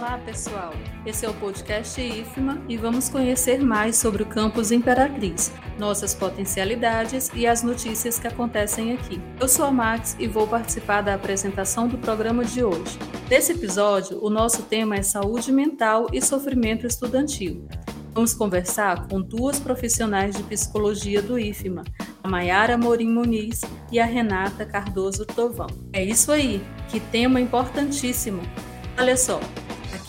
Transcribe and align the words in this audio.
Olá, 0.00 0.16
pessoal. 0.16 0.72
Esse 1.04 1.26
é 1.26 1.28
o 1.28 1.34
podcast 1.34 2.00
IFMA 2.00 2.62
e 2.66 2.78
vamos 2.78 3.10
conhecer 3.10 3.60
mais 3.60 3.98
sobre 3.98 4.22
o 4.22 4.26
campus 4.26 4.72
Imperatriz, 4.72 5.52
nossas 5.78 6.14
potencialidades 6.14 7.30
e 7.34 7.46
as 7.46 7.62
notícias 7.62 8.18
que 8.18 8.26
acontecem 8.26 8.94
aqui. 8.94 9.20
Eu 9.38 9.46
sou 9.46 9.66
a 9.66 9.70
Max 9.70 10.16
e 10.18 10.26
vou 10.26 10.46
participar 10.46 11.02
da 11.02 11.12
apresentação 11.12 11.86
do 11.86 11.98
programa 11.98 12.46
de 12.46 12.64
hoje. 12.64 12.98
Nesse 13.28 13.52
episódio, 13.52 14.18
o 14.24 14.30
nosso 14.30 14.62
tema 14.62 14.96
é 14.96 15.02
saúde 15.02 15.52
mental 15.52 16.06
e 16.14 16.22
sofrimento 16.22 16.86
estudantil. 16.86 17.68
Vamos 18.14 18.32
conversar 18.32 19.06
com 19.06 19.20
duas 19.20 19.60
profissionais 19.60 20.34
de 20.34 20.42
psicologia 20.44 21.20
do 21.20 21.38
IFMA, 21.38 21.84
a 22.24 22.26
Maiara 22.28 22.78
Morim 22.78 23.10
Muniz 23.10 23.60
e 23.92 24.00
a 24.00 24.06
Renata 24.06 24.64
Cardoso 24.64 25.26
Tovão. 25.26 25.68
É 25.92 26.02
isso 26.02 26.32
aí, 26.32 26.64
que 26.88 26.98
tema 26.98 27.38
importantíssimo. 27.38 28.40
Olha 28.98 29.16
só, 29.16 29.40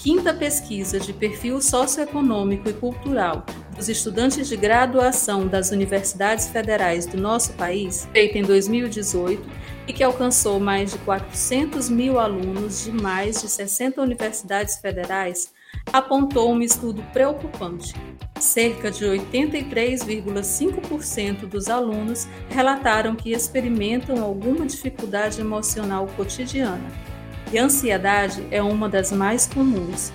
quinta 0.01 0.33
pesquisa 0.33 0.99
de 0.99 1.13
perfil 1.13 1.61
socioeconômico 1.61 2.67
e 2.67 2.73
cultural 2.73 3.45
dos 3.75 3.87
estudantes 3.87 4.49
de 4.49 4.57
graduação 4.57 5.47
das 5.47 5.69
universidades 5.69 6.47
federais 6.47 7.05
do 7.05 7.17
nosso 7.17 7.53
país, 7.53 8.09
feita 8.11 8.39
em 8.39 8.41
2018 8.41 9.47
e 9.87 9.93
que 9.93 10.03
alcançou 10.03 10.59
mais 10.59 10.93
de 10.93 10.97
400 10.99 11.89
mil 11.89 12.19
alunos 12.19 12.83
de 12.83 12.91
mais 12.91 13.41
de 13.41 13.47
60 13.47 14.01
universidades 14.01 14.77
federais, 14.77 15.53
apontou 15.93 16.52
um 16.52 16.63
estudo 16.63 17.03
preocupante. 17.13 17.93
Cerca 18.39 18.89
de 18.89 19.05
83,5% 19.05 21.41
dos 21.41 21.69
alunos 21.69 22.27
relataram 22.49 23.15
que 23.15 23.33
experimentam 23.33 24.23
alguma 24.23 24.65
dificuldade 24.65 25.39
emocional 25.39 26.07
cotidiana, 26.17 26.89
e 27.51 27.57
ansiedade 27.57 28.45
é 28.51 28.61
uma 28.61 28.87
das 28.87 29.11
mais 29.11 29.45
comuns. 29.47 30.11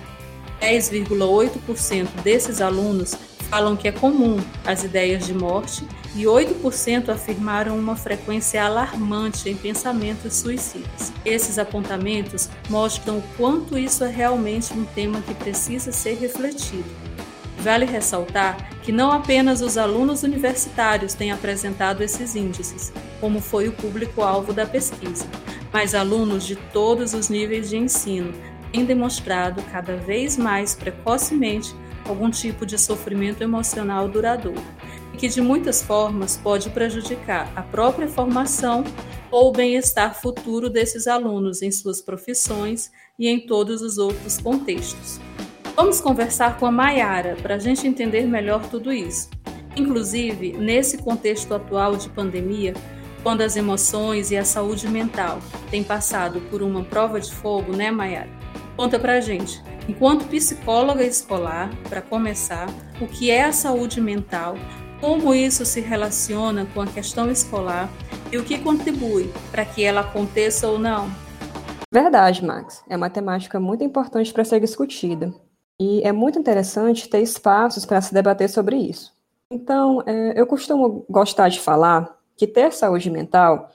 10,8% 0.61 2.07
desses 2.23 2.61
alunos 2.61 3.15
falam 3.49 3.75
que 3.75 3.87
é 3.87 3.91
comum 3.91 4.39
as 4.65 4.83
ideias 4.83 5.25
de 5.25 5.33
morte 5.33 5.87
e 6.15 6.23
8% 6.23 7.09
afirmaram 7.09 7.77
uma 7.77 7.95
frequência 7.95 8.63
alarmante 8.63 9.49
em 9.49 9.55
pensamentos 9.55 10.35
suicidas. 10.35 11.13
Esses 11.23 11.57
apontamentos 11.57 12.49
mostram 12.69 13.19
o 13.19 13.23
quanto 13.37 13.77
isso 13.77 14.03
é 14.03 14.09
realmente 14.09 14.73
um 14.73 14.83
tema 14.83 15.21
que 15.21 15.33
precisa 15.33 15.91
ser 15.91 16.17
refletido. 16.17 16.89
Vale 17.59 17.85
ressaltar 17.85 18.69
que 18.81 18.91
não 18.91 19.11
apenas 19.11 19.61
os 19.61 19.77
alunos 19.77 20.23
universitários 20.23 21.13
têm 21.13 21.31
apresentado 21.31 22.01
esses 22.01 22.35
índices, 22.35 22.93
como 23.19 23.41
foi 23.41 23.67
o 23.67 23.73
público-alvo 23.73 24.53
da 24.53 24.65
pesquisa, 24.65 25.25
mas 25.71 25.93
alunos 25.93 26.45
de 26.45 26.55
todos 26.55 27.13
os 27.13 27.29
níveis 27.29 27.69
de 27.69 27.77
ensino 27.77 28.33
têm 28.71 28.85
demonstrado 28.85 29.61
cada 29.71 29.95
vez 29.95 30.37
mais 30.37 30.75
precocemente 30.75 31.73
algum 32.07 32.29
tipo 32.29 32.65
de 32.65 32.77
sofrimento 32.77 33.41
emocional 33.41 34.07
duradouro 34.07 34.61
e 35.13 35.17
que 35.17 35.27
de 35.27 35.41
muitas 35.41 35.81
formas 35.81 36.37
pode 36.37 36.69
prejudicar 36.69 37.51
a 37.55 37.61
própria 37.61 38.07
formação 38.07 38.83
ou 39.29 39.49
o 39.49 39.51
bem-estar 39.51 40.19
futuro 40.19 40.69
desses 40.69 41.07
alunos 41.07 41.61
em 41.61 41.71
suas 41.71 42.01
profissões 42.01 42.91
e 43.19 43.27
em 43.27 43.39
todos 43.39 43.81
os 43.81 43.97
outros 43.97 44.37
contextos. 44.37 45.19
Vamos 45.75 46.01
conversar 46.01 46.57
com 46.57 46.65
a 46.65 46.71
Maiara 46.71 47.35
para 47.41 47.55
a 47.55 47.59
gente 47.59 47.87
entender 47.87 48.25
melhor 48.25 48.67
tudo 48.69 48.91
isso. 48.91 49.29
Inclusive, 49.75 50.53
nesse 50.53 50.97
contexto 50.97 51.53
atual 51.53 51.95
de 51.97 52.09
pandemia, 52.09 52.73
quando 53.27 53.41
as 53.41 53.57
emoções 53.57 54.31
e 54.31 54.37
a 54.37 54.45
saúde 54.45 54.87
mental 54.87 55.39
têm 55.69 55.83
passado 55.83 56.39
por 56.49 56.61
uma 56.61 56.85
prova 56.85 57.19
de 57.19 57.29
fogo, 57.35 57.75
né, 57.75 57.91
Maiara? 57.91 58.29
Conta 58.77 58.97
pra 58.97 59.19
gente, 59.19 59.61
enquanto 59.85 60.29
psicóloga 60.29 61.03
escolar, 61.03 61.69
para 61.89 62.01
começar, 62.01 62.69
o 63.01 63.05
que 63.05 63.29
é 63.29 63.43
a 63.43 63.51
saúde 63.51 63.99
mental, 63.99 64.55
como 65.01 65.33
isso 65.33 65.65
se 65.65 65.81
relaciona 65.81 66.65
com 66.73 66.79
a 66.79 66.87
questão 66.87 67.29
escolar 67.29 67.89
e 68.31 68.37
o 68.37 68.45
que 68.45 68.59
contribui 68.59 69.29
para 69.51 69.65
que 69.65 69.83
ela 69.83 69.99
aconteça 69.99 70.69
ou 70.69 70.79
não? 70.79 71.11
Verdade, 71.93 72.45
Max. 72.45 72.81
É 72.89 72.95
uma 72.95 73.09
temática 73.09 73.59
muito 73.59 73.83
importante 73.83 74.31
para 74.31 74.45
ser 74.45 74.61
discutida. 74.61 75.33
E 75.77 76.01
é 76.01 76.13
muito 76.13 76.39
interessante 76.39 77.09
ter 77.09 77.19
espaços 77.19 77.85
para 77.85 77.99
se 77.99 78.13
debater 78.13 78.49
sobre 78.49 78.77
isso. 78.77 79.11
Então, 79.51 80.01
é, 80.05 80.39
eu 80.39 80.47
costumo 80.47 81.05
gostar 81.09 81.49
de 81.49 81.59
falar 81.59 82.16
que 82.37 82.47
ter 82.47 82.71
saúde 82.71 83.09
mental 83.09 83.71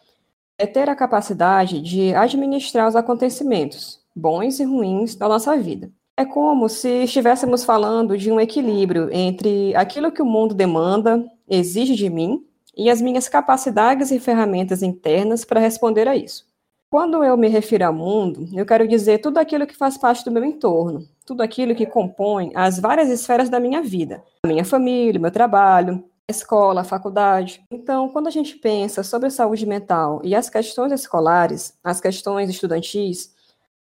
é 0.56 0.66
ter 0.66 0.88
a 0.88 0.94
capacidade 0.94 1.80
de 1.80 2.14
administrar 2.14 2.88
os 2.88 2.94
acontecimentos, 2.94 4.00
bons 4.14 4.60
e 4.60 4.64
ruins, 4.64 5.16
da 5.16 5.28
nossa 5.28 5.56
vida. 5.56 5.90
É 6.16 6.24
como 6.24 6.68
se 6.68 7.04
estivéssemos 7.04 7.64
falando 7.64 8.16
de 8.16 8.30
um 8.30 8.38
equilíbrio 8.38 9.08
entre 9.10 9.74
aquilo 9.74 10.12
que 10.12 10.22
o 10.22 10.26
mundo 10.26 10.54
demanda, 10.54 11.24
exige 11.48 11.94
de 11.94 12.08
mim, 12.08 12.46
e 12.76 12.88
as 12.88 13.02
minhas 13.02 13.28
capacidades 13.28 14.10
e 14.10 14.20
ferramentas 14.20 14.82
internas 14.82 15.44
para 15.44 15.60
responder 15.60 16.06
a 16.06 16.16
isso. 16.16 16.46
Quando 16.90 17.24
eu 17.24 17.36
me 17.36 17.48
refiro 17.48 17.86
ao 17.86 17.92
mundo, 17.92 18.46
eu 18.52 18.66
quero 18.66 18.86
dizer 18.86 19.18
tudo 19.18 19.38
aquilo 19.38 19.66
que 19.66 19.76
faz 19.76 19.96
parte 19.96 20.24
do 20.24 20.30
meu 20.30 20.44
entorno, 20.44 21.08
tudo 21.24 21.42
aquilo 21.42 21.74
que 21.74 21.86
compõe 21.86 22.52
as 22.54 22.78
várias 22.78 23.08
esferas 23.08 23.48
da 23.48 23.58
minha 23.58 23.82
vida, 23.82 24.22
a 24.44 24.48
minha 24.48 24.64
família, 24.64 25.18
meu 25.18 25.30
trabalho, 25.30 26.04
escola, 26.30 26.82
a 26.82 26.84
faculdade. 26.84 27.62
Então, 27.70 28.08
quando 28.08 28.26
a 28.26 28.30
gente 28.30 28.56
pensa 28.56 29.02
sobre 29.02 29.30
saúde 29.30 29.66
mental 29.66 30.20
e 30.24 30.34
as 30.34 30.48
questões 30.48 30.92
escolares, 30.92 31.78
as 31.82 32.00
questões 32.00 32.48
estudantis, 32.48 33.34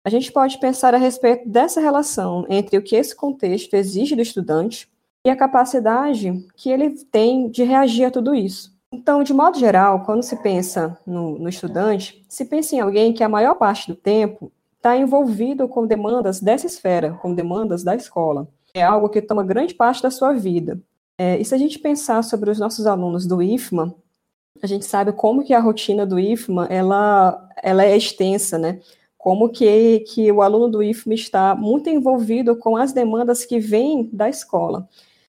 a 0.04 0.10
gente 0.10 0.32
pode 0.32 0.60
pensar 0.60 0.96
a 0.96 0.98
respeito 0.98 1.48
dessa 1.48 1.80
relação 1.80 2.46
entre 2.50 2.78
o 2.78 2.82
que 2.82 2.96
esse 2.96 3.16
contexto 3.16 3.74
exige 3.76 4.16
do 4.16 4.22
estudante 4.22 4.90
e 5.24 5.30
a 5.30 5.36
capacidade 5.36 6.46
que 6.56 6.72
ele 6.72 6.92
tem 7.06 7.50
de 7.50 7.64
reagir 7.64 8.06
a 8.06 8.12
tudo 8.12 8.34
isso. 8.34 8.72
Então, 8.92 9.24
de 9.24 9.34
modo 9.34 9.58
geral, 9.58 10.04
quando 10.04 10.24
se 10.24 10.36
pensa 10.38 10.98
no, 11.06 11.38
no 11.38 11.48
estudante, 11.48 12.26
se 12.28 12.46
pensa 12.46 12.76
em 12.76 12.80
alguém 12.80 13.14
que 13.14 13.24
a 13.24 13.30
maior 13.30 13.56
parte 13.56 13.88
do 13.88 13.96
tempo 13.96 14.52
está 14.76 14.98
envolvido 14.98 15.68
com 15.68 15.86
demandas 15.86 16.42
dessa 16.42 16.66
esfera, 16.66 17.14
com 17.22 17.34
demandas 17.34 17.84
da 17.84 17.96
escola. 17.96 18.48
É 18.74 18.82
algo 18.82 19.08
que 19.08 19.22
toma 19.22 19.44
grande 19.44 19.76
parte 19.76 20.02
da 20.02 20.10
sua 20.10 20.34
vida. 20.34 20.82
É, 21.24 21.40
e 21.40 21.46
se 21.46 21.54
a 21.54 21.58
gente 21.60 21.78
pensar 21.78 22.24
sobre 22.24 22.50
os 22.50 22.58
nossos 22.58 22.88
alunos 22.88 23.28
do 23.28 23.44
IFMA, 23.44 23.94
a 24.60 24.66
gente 24.66 24.86
sabe 24.86 25.14
como 25.14 25.44
que 25.44 25.54
a 25.54 25.60
rotina 25.60 26.04
do 26.04 26.20
IFMA 26.20 26.66
ela, 26.66 27.48
ela 27.62 27.86
é 27.86 27.96
extensa, 27.96 28.58
né? 28.58 28.82
Como 29.20 29.50
que, 29.50 30.00
que 30.00 30.32
o 30.32 30.42
aluno 30.42 30.68
do 30.68 30.82
IFMA 30.82 31.14
está 31.14 31.54
muito 31.54 31.88
envolvido 31.92 32.56
com 32.56 32.76
as 32.76 32.92
demandas 32.92 33.46
que 33.46 33.60
vêm 33.60 34.10
da 34.12 34.30
escola. 34.30 34.90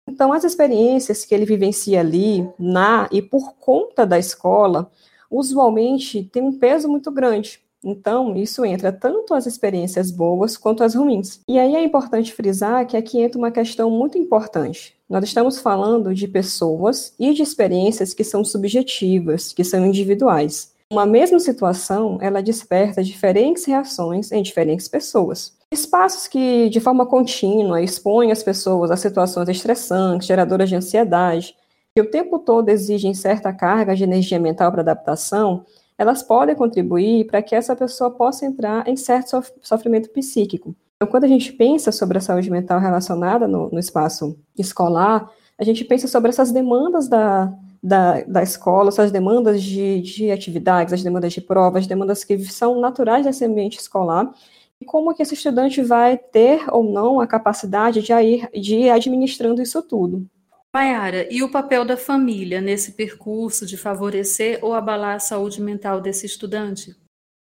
Então, 0.08 0.32
as 0.32 0.44
experiências 0.44 1.24
que 1.24 1.34
ele 1.34 1.44
vivencia 1.44 1.98
ali, 1.98 2.48
na 2.56 3.08
e 3.10 3.20
por 3.20 3.54
conta 3.54 4.06
da 4.06 4.20
escola, 4.20 4.88
usualmente 5.28 6.22
tem 6.22 6.44
um 6.44 6.56
peso 6.56 6.88
muito 6.88 7.10
grande. 7.10 7.60
Então, 7.84 8.36
isso 8.36 8.64
entra 8.64 8.92
tanto 8.92 9.34
as 9.34 9.46
experiências 9.46 10.10
boas 10.10 10.56
quanto 10.56 10.84
as 10.84 10.94
ruins. 10.94 11.40
E 11.48 11.58
aí 11.58 11.74
é 11.74 11.82
importante 11.82 12.32
frisar 12.32 12.86
que 12.86 12.96
aqui 12.96 13.20
entra 13.20 13.38
uma 13.38 13.50
questão 13.50 13.90
muito 13.90 14.16
importante. 14.16 14.94
Nós 15.08 15.24
estamos 15.24 15.58
falando 15.58 16.14
de 16.14 16.28
pessoas 16.28 17.12
e 17.18 17.34
de 17.34 17.42
experiências 17.42 18.14
que 18.14 18.22
são 18.22 18.44
subjetivas, 18.44 19.52
que 19.52 19.64
são 19.64 19.84
individuais. 19.84 20.72
Uma 20.92 21.06
mesma 21.06 21.40
situação, 21.40 22.18
ela 22.20 22.42
desperta 22.42 23.02
diferentes 23.02 23.64
reações 23.64 24.30
em 24.30 24.42
diferentes 24.42 24.88
pessoas. 24.88 25.52
Espaços 25.72 26.28
que, 26.28 26.68
de 26.68 26.80
forma 26.80 27.06
contínua, 27.06 27.80
expõem 27.80 28.30
as 28.30 28.42
pessoas 28.42 28.90
a 28.90 28.96
situações 28.96 29.48
estressantes, 29.48 30.28
geradoras 30.28 30.68
de 30.68 30.76
ansiedade, 30.76 31.56
que 31.94 32.02
o 32.02 32.10
tempo 32.10 32.38
todo 32.38 32.68
exigem 32.68 33.14
certa 33.14 33.52
carga 33.52 33.96
de 33.96 34.04
energia 34.04 34.38
mental 34.38 34.70
para 34.70 34.82
adaptação, 34.82 35.64
elas 36.02 36.22
podem 36.22 36.54
contribuir 36.54 37.26
para 37.26 37.40
que 37.40 37.54
essa 37.54 37.74
pessoa 37.76 38.10
possa 38.10 38.44
entrar 38.44 38.86
em 38.88 38.96
certo 38.96 39.42
sofrimento 39.60 40.10
psíquico. 40.10 40.74
Então, 40.96 41.08
quando 41.10 41.24
a 41.24 41.28
gente 41.28 41.52
pensa 41.52 41.90
sobre 41.90 42.18
a 42.18 42.20
saúde 42.20 42.50
mental 42.50 42.80
relacionada 42.80 43.48
no, 43.48 43.70
no 43.70 43.78
espaço 43.78 44.36
escolar, 44.58 45.30
a 45.58 45.64
gente 45.64 45.84
pensa 45.84 46.08
sobre 46.08 46.30
essas 46.30 46.52
demandas 46.52 47.08
da, 47.08 47.52
da, 47.82 48.22
da 48.22 48.42
escola, 48.42 48.88
essas 48.88 49.10
demandas 49.10 49.62
de, 49.62 50.00
de 50.00 50.30
atividades, 50.30 50.92
as 50.92 51.02
demandas 51.02 51.32
de 51.32 51.40
provas, 51.40 51.82
as 51.82 51.86
demandas 51.86 52.24
que 52.24 52.38
são 52.44 52.80
naturais 52.80 53.24
desse 53.24 53.44
ambiente 53.44 53.78
escolar, 53.78 54.32
e 54.80 54.84
como 54.84 55.14
que 55.14 55.22
esse 55.22 55.34
estudante 55.34 55.82
vai 55.82 56.16
ter 56.16 56.64
ou 56.72 56.82
não 56.82 57.20
a 57.20 57.26
capacidade 57.26 58.02
de 58.02 58.12
ir, 58.12 58.48
de 58.52 58.76
ir 58.76 58.90
administrando 58.90 59.62
isso 59.62 59.80
tudo. 59.82 60.26
Mayara, 60.74 61.28
e 61.30 61.42
o 61.42 61.50
papel 61.50 61.84
da 61.84 61.98
família 61.98 62.58
nesse 62.58 62.92
percurso 62.92 63.66
de 63.66 63.76
favorecer 63.76 64.58
ou 64.62 64.72
abalar 64.72 65.16
a 65.16 65.20
saúde 65.20 65.60
mental 65.60 66.00
desse 66.00 66.24
estudante? 66.24 66.96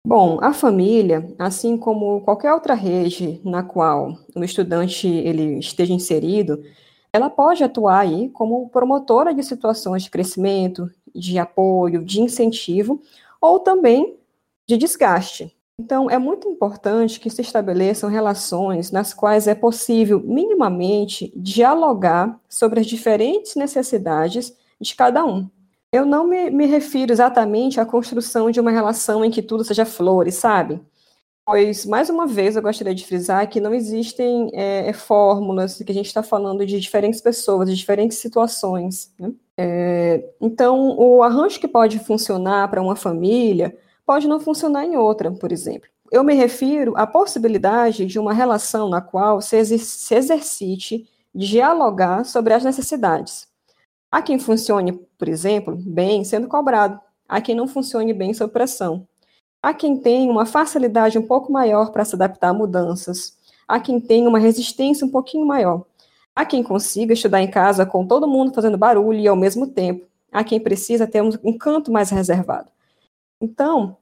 Bom, 0.05 0.39
a 0.41 0.53
família, 0.53 1.35
assim 1.37 1.77
como 1.77 2.21
qualquer 2.21 2.53
outra 2.53 2.73
rede 2.73 3.41
na 3.43 3.61
qual 3.61 4.17
o 4.33 4.43
estudante 4.45 5.05
ele 5.05 5.59
esteja 5.59 5.91
inserido, 5.91 6.63
ela 7.11 7.29
pode 7.29 7.61
atuar 7.65 7.99
aí 7.99 8.29
como 8.29 8.69
promotora 8.69 9.33
de 9.33 9.43
situações 9.43 10.03
de 10.03 10.09
crescimento, 10.09 10.89
de 11.13 11.37
apoio, 11.37 12.05
de 12.05 12.21
incentivo 12.21 13.01
ou 13.41 13.59
também 13.59 14.17
de 14.65 14.77
desgaste. 14.77 15.53
Então, 15.79 16.09
é 16.09 16.17
muito 16.17 16.49
importante 16.49 17.19
que 17.19 17.29
se 17.29 17.41
estabeleçam 17.41 18.09
relações 18.09 18.91
nas 18.91 19.13
quais 19.13 19.47
é 19.47 19.53
possível, 19.53 20.19
minimamente, 20.19 21.31
dialogar 21.35 22.39
sobre 22.49 22.79
as 22.79 22.87
diferentes 22.87 23.55
necessidades 23.55 24.55
de 24.81 24.95
cada 24.95 25.23
um. 25.23 25.47
Eu 25.91 26.03
não 26.03 26.27
me, 26.27 26.49
me 26.49 26.65
refiro 26.65 27.13
exatamente 27.13 27.79
à 27.79 27.85
construção 27.85 28.49
de 28.49 28.59
uma 28.59 28.71
relação 28.71 29.23
em 29.23 29.29
que 29.29 29.41
tudo 29.41 29.63
seja 29.63 29.85
flores, 29.85 30.35
sabe? 30.35 30.81
Pois, 31.45 31.85
mais 31.85 32.09
uma 32.09 32.25
vez, 32.25 32.55
eu 32.55 32.61
gostaria 32.61 32.93
de 32.93 33.05
frisar 33.05 33.47
que 33.47 33.61
não 33.61 33.73
existem 33.73 34.49
é, 34.53 34.89
é 34.89 34.93
fórmulas, 34.93 35.77
que 35.77 35.91
a 35.91 35.95
gente 35.95 36.07
está 36.07 36.23
falando 36.23 36.65
de 36.65 36.79
diferentes 36.79 37.21
pessoas, 37.21 37.69
de 37.69 37.75
diferentes 37.75 38.17
situações. 38.17 39.13
Né? 39.17 39.31
É, 39.57 40.25
então, 40.41 40.97
o 40.97 41.23
arranjo 41.23 41.59
que 41.59 41.67
pode 41.67 41.99
funcionar 41.99 42.67
para 42.69 42.81
uma 42.81 42.95
família 42.95 43.77
pode 44.07 44.25
não 44.25 44.39
funcionar 44.39 44.85
em 44.85 44.95
outra, 44.95 45.29
por 45.29 45.51
exemplo. 45.51 45.89
Eu 46.09 46.23
me 46.23 46.33
refiro 46.33 46.93
à 46.95 47.05
possibilidade 47.05 48.05
de 48.05 48.17
uma 48.17 48.33
relação 48.33 48.87
na 48.87 49.01
qual 49.01 49.41
se, 49.41 49.57
exer 49.57 49.79
se 49.79 50.15
exercite 50.15 51.05
dialogar 51.35 52.23
sobre 52.23 52.53
as 52.53 52.63
necessidades. 52.63 53.49
Há 54.09 54.21
quem 54.21 54.39
funcione, 54.39 54.93
por 54.93 55.27
exemplo, 55.27 55.75
bem 55.75 56.23
sendo 56.23 56.47
cobrado, 56.47 56.97
há 57.27 57.41
quem 57.41 57.53
não 57.53 57.67
funcione 57.67 58.13
bem 58.13 58.33
sob 58.33 58.53
pressão. 58.53 59.05
Há 59.61 59.73
quem 59.73 59.97
tenha 59.97 60.31
uma 60.31 60.45
facilidade 60.45 61.19
um 61.19 61.27
pouco 61.27 61.51
maior 61.51 61.91
para 61.91 62.05
se 62.05 62.15
adaptar 62.15 62.49
a 62.49 62.53
mudanças. 62.53 63.35
Há 63.67 63.77
quem 63.77 63.99
tenha 63.99 64.29
uma 64.29 64.39
resistência 64.39 65.05
um 65.05 65.11
pouquinho 65.11 65.45
maior. 65.45 65.83
Há 66.33 66.45
quem 66.45 66.63
consiga 66.63 67.11
estudar 67.11 67.41
em 67.41 67.51
casa 67.51 67.85
com 67.85 68.07
todo 68.07 68.27
mundo 68.27 68.53
fazendo 68.53 68.77
barulho 68.77 69.19
e 69.19 69.27
ao 69.27 69.35
mesmo 69.35 69.67
tempo. 69.67 70.07
Há 70.31 70.45
quem 70.45 70.61
precisa 70.61 71.05
ter 71.05 71.21
um 71.21 71.57
canto 71.57 71.91
mais 71.91 72.09
reservado. 72.09 72.69
Então, 73.41 73.97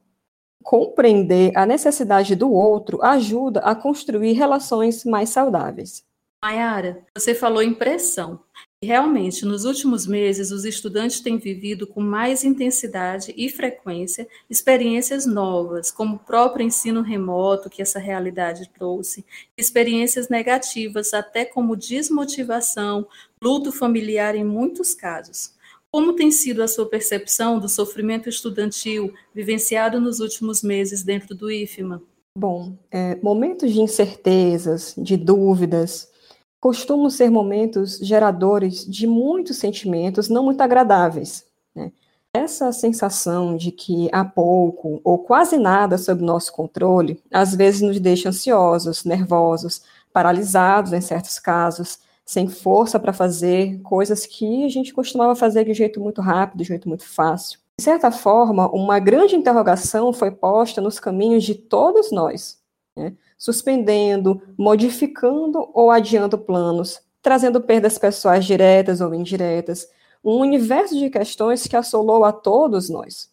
compreender 0.64 1.56
a 1.56 1.66
necessidade 1.66 2.36
do 2.36 2.52
outro 2.52 3.04
ajuda 3.04 3.60
a 3.60 3.76
construir 3.76 4.34
relações 4.34 5.06
mais 5.06 5.30
saudáveis. 5.30 6.04
Mayara, 6.44 7.04
você 7.16 7.34
falou 7.34 7.62
em 7.62 7.74
pressão. 7.74 8.40
Realmente, 8.84 9.46
nos 9.46 9.66
últimos 9.66 10.06
meses, 10.06 10.52
os 10.52 10.64
estudantes 10.64 11.20
têm 11.20 11.40
vivido 11.40 11.88
com 11.88 12.02
mais 12.02 12.44
intensidade 12.44 13.34
e 13.36 13.50
frequência 13.50 14.28
experiências 14.48 15.26
novas, 15.26 15.90
como 15.90 16.18
o 16.18 16.20
próprio 16.20 16.64
ensino 16.64 17.02
remoto 17.02 17.68
que 17.68 17.82
essa 17.82 17.98
realidade 17.98 18.70
trouxe, 18.70 19.26
experiências 19.58 20.30
negativas, 20.30 21.16
até 21.16 21.46
como 21.46 21.76
desmotivação, 21.76 23.08
luto 23.42 23.72
familiar 23.72 24.36
em 24.36 24.44
muitos 24.44 24.94
casos. 24.94 25.55
Como 25.96 26.12
tem 26.12 26.30
sido 26.30 26.62
a 26.62 26.68
sua 26.68 26.86
percepção 26.90 27.58
do 27.58 27.70
sofrimento 27.70 28.28
estudantil 28.28 29.14
vivenciado 29.34 29.98
nos 29.98 30.20
últimos 30.20 30.62
meses 30.62 31.04
dentro 31.04 31.34
do 31.34 31.50
IFMA? 31.50 32.04
Bom, 32.38 32.74
é, 32.92 33.16
momentos 33.24 33.72
de 33.72 33.80
incertezas, 33.80 34.94
de 34.98 35.16
dúvidas, 35.16 36.12
costumam 36.60 37.10
ser 37.10 37.30
momentos 37.30 37.98
geradores 38.00 38.86
de 38.86 39.08
muitos 39.08 39.56
sentimentos 39.56 40.28
não 40.28 40.44
muito 40.44 40.60
agradáveis. 40.60 41.46
Né? 41.74 41.94
Essa 42.34 42.74
sensação 42.74 43.56
de 43.56 43.72
que 43.72 44.10
há 44.12 44.26
pouco 44.26 45.00
ou 45.02 45.20
quase 45.20 45.58
nada 45.58 45.98
sob 45.98 46.22
nosso 46.22 46.52
controle, 46.52 47.24
às 47.32 47.56
vezes 47.56 47.80
nos 47.80 48.02
deixa 48.02 48.28
ansiosos, 48.28 49.06
nervosos, 49.06 49.82
paralisados 50.12 50.92
em 50.92 51.00
certos 51.00 51.40
casos, 51.40 52.00
sem 52.26 52.48
força 52.48 53.00
para 53.00 53.14
fazer 53.14 53.80
coisas 53.82 54.26
que 54.26 54.66
a 54.66 54.70
gente 54.70 54.94
costumava 54.94 55.36
fazer 55.36 55.66
de 55.66 55.74
jeito 55.74 56.02
muito 56.02 56.22
rápido, 56.22 56.60
de 56.60 56.66
jeito 56.66 56.90
muito 56.90 57.08
fácil. 57.08 57.60
De 57.78 57.84
certa 57.84 58.10
forma, 58.12 58.70
uma 58.70 59.00
grande 59.00 59.36
interrogação 59.36 60.12
foi 60.12 60.32
posta 60.32 60.82
nos 60.82 61.00
caminhos 61.00 61.44
de 61.44 61.56
todos 61.56 62.12
nós. 62.12 62.60
Né? 62.96 63.14
suspendendo, 63.38 64.42
modificando 64.58 65.70
ou 65.74 65.92
adiando 65.92 66.38
planos, 66.38 67.02
trazendo 67.22 67.62
perdas 67.62 67.98
pessoais 67.98 68.46
diretas 68.46 69.02
ou 69.02 69.14
indiretas, 69.14 69.88
um 70.24 70.40
universo 70.40 70.98
de 70.98 71.10
questões 71.10 71.68
que 71.68 71.76
assolou 71.76 72.24
a 72.24 72.32
todos 72.32 72.90
nós. 72.90 73.30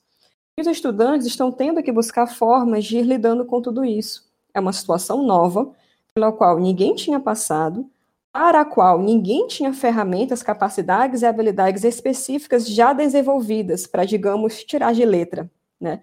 E 0.59 0.61
os 0.61 0.67
estudantes 0.67 1.27
estão 1.27 1.51
tendo 1.51 1.83
que 1.83 1.93
buscar 1.93 2.27
formas 2.27 2.85
de 2.85 2.99
ir 2.99 3.03
lidando 3.03 3.47
com 3.47 3.63
tudo 3.63 3.85
isso. 3.85 4.31
É 4.53 4.61
uma 4.61 4.73
situação 4.73 5.23
nova, 5.23 5.71
pela 6.15 6.31
qual 6.31 6.59
ninguém 6.59 6.95
tinha 6.95 7.19
passado, 7.19 7.89
para 8.33 8.63
a 8.63 8.65
qual 8.65 8.99
ninguém 9.01 9.47
tinha 9.47 9.73
ferramentas, 9.75 10.43
capacidades 10.43 11.23
e 11.23 11.27
habilidades 11.27 11.85
específicas 11.85 12.67
já 12.67 12.93
desenvolvidas 12.93 13.87
para, 13.87 14.05
digamos, 14.07 14.65
tirar 14.65 14.95
de 14.95 15.05
letra, 15.05 15.51
né? 15.81 16.01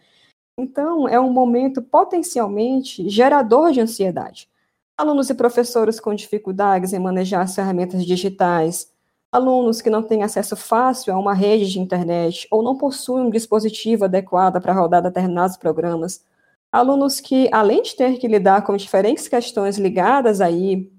Então, 0.58 1.08
é 1.08 1.20
um 1.20 1.31
momento 1.31 1.81
potencialmente 1.81 3.10
gerador 3.10 3.72
de 3.72 3.81
ansiedade. 3.81 4.50
Alunos 4.98 5.30
e 5.30 5.34
professores 5.34 6.00
com 6.00 6.14
dificuldades 6.14 6.94
em 6.94 7.00
manejar 7.00 7.42
as 7.42 7.56
ferramentas 7.56 8.06
digitais, 8.06 8.92
alunos 9.31 9.81
que 9.81 9.90
não 9.90 10.04
têm 10.04 10.24
acesso 10.24 10.56
fácil 10.56 11.14
a 11.14 11.20
uma 11.20 11.34
rede 11.34 11.72
de 11.72 11.80
internet 11.80 12.48
ou 12.52 12.62
não 12.62 12.78
possuem 12.78 13.26
um 13.26 13.30
dispositivo 13.30 14.06
adequado 14.06 14.62
para 14.62 14.74
rodar 14.74 15.02
determinados 15.02 15.58
programas, 15.58 16.26
alunos 16.72 17.20
que, 17.20 17.50
além 17.52 17.81
de 17.81 17.96
ter 17.96 18.18
que 18.18 18.28
lidar 18.28 18.64
com 18.64 18.76
diferentes 18.76 19.28
questões 19.28 19.78
ligadas 19.78 20.42
aí 20.42 20.92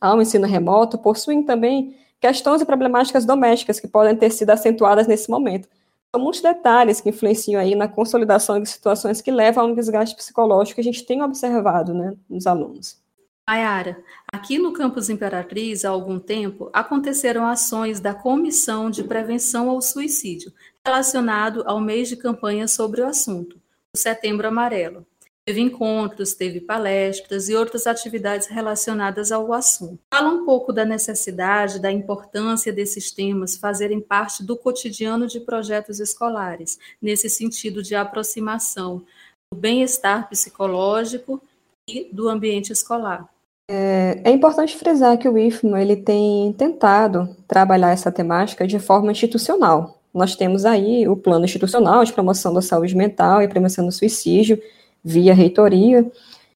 ao 0.00 0.20
ensino 0.20 0.46
remoto, 0.46 0.98
possuem 0.98 1.42
também 1.42 1.96
questões 2.20 2.60
e 2.60 2.66
problemáticas 2.66 3.24
domésticas 3.24 3.80
que 3.80 3.88
podem 3.88 4.16
ter 4.16 4.30
sido 4.30 4.50
acentuadas 4.50 5.06
nesse 5.06 5.30
momento. 5.30 5.68
São 6.14 6.22
muitos 6.22 6.40
detalhes 6.40 7.00
que 7.00 7.10
influenciam 7.10 7.60
aí 7.60 7.74
na 7.74 7.86
consolidação 7.86 8.60
de 8.60 8.68
situações 8.68 9.20
que 9.20 9.30
levam 9.30 9.64
a 9.64 9.66
um 9.66 9.74
desgaste 9.74 10.16
psicológico 10.16 10.76
que 10.76 10.80
a 10.80 10.84
gente 10.84 11.04
tem 11.04 11.22
observado 11.22 11.92
né, 11.92 12.14
nos 12.28 12.46
alunos. 12.46 12.98
Ayara, 13.46 13.98
aqui 14.30 14.58
no 14.58 14.72
campus 14.72 15.08
Imperatriz, 15.08 15.84
há 15.84 15.88
algum 15.88 16.18
tempo, 16.18 16.68
aconteceram 16.72 17.46
ações 17.46 17.98
da 17.98 18.14
Comissão 18.14 18.90
de 18.90 19.02
Prevenção 19.02 19.70
ao 19.70 19.80
Suicídio, 19.80 20.52
relacionado 20.84 21.62
ao 21.66 21.80
mês 21.80 22.08
de 22.08 22.16
campanha 22.16 22.68
sobre 22.68 23.00
o 23.00 23.06
assunto, 23.06 23.58
o 23.94 23.96
Setembro 23.96 24.48
Amarelo. 24.48 25.06
Teve 25.48 25.62
encontros, 25.62 26.34
teve 26.34 26.60
palestras 26.60 27.48
e 27.48 27.54
outras 27.54 27.86
atividades 27.86 28.48
relacionadas 28.48 29.32
ao 29.32 29.50
assunto. 29.54 29.98
Fala 30.12 30.28
um 30.28 30.44
pouco 30.44 30.74
da 30.74 30.84
necessidade, 30.84 31.80
da 31.80 31.90
importância 31.90 32.70
desses 32.70 33.10
temas 33.10 33.56
fazerem 33.56 33.98
parte 33.98 34.44
do 34.44 34.54
cotidiano 34.54 35.26
de 35.26 35.40
projetos 35.40 36.00
escolares, 36.00 36.78
nesse 37.00 37.30
sentido 37.30 37.82
de 37.82 37.94
aproximação 37.94 39.02
do 39.50 39.58
bem-estar 39.58 40.28
psicológico 40.28 41.40
e 41.88 42.10
do 42.12 42.28
ambiente 42.28 42.70
escolar. 42.70 43.26
É, 43.70 44.20
é, 44.24 44.30
importante 44.30 44.76
frisar 44.76 45.16
que 45.16 45.30
o 45.30 45.38
IFMA 45.38 45.80
ele 45.80 45.96
tem 45.96 46.52
tentado 46.58 47.34
trabalhar 47.46 47.92
essa 47.92 48.12
temática 48.12 48.66
de 48.66 48.78
forma 48.78 49.12
institucional. 49.12 49.98
Nós 50.12 50.36
temos 50.36 50.66
aí 50.66 51.08
o 51.08 51.16
Plano 51.16 51.46
Institucional 51.46 52.04
de 52.04 52.12
Promoção 52.12 52.52
da 52.52 52.60
Saúde 52.60 52.94
Mental 52.94 53.40
e 53.40 53.48
Prevenção 53.48 53.86
do 53.86 53.92
Suicídio, 53.92 54.60
via 55.08 55.34
reitoria, 55.34 56.10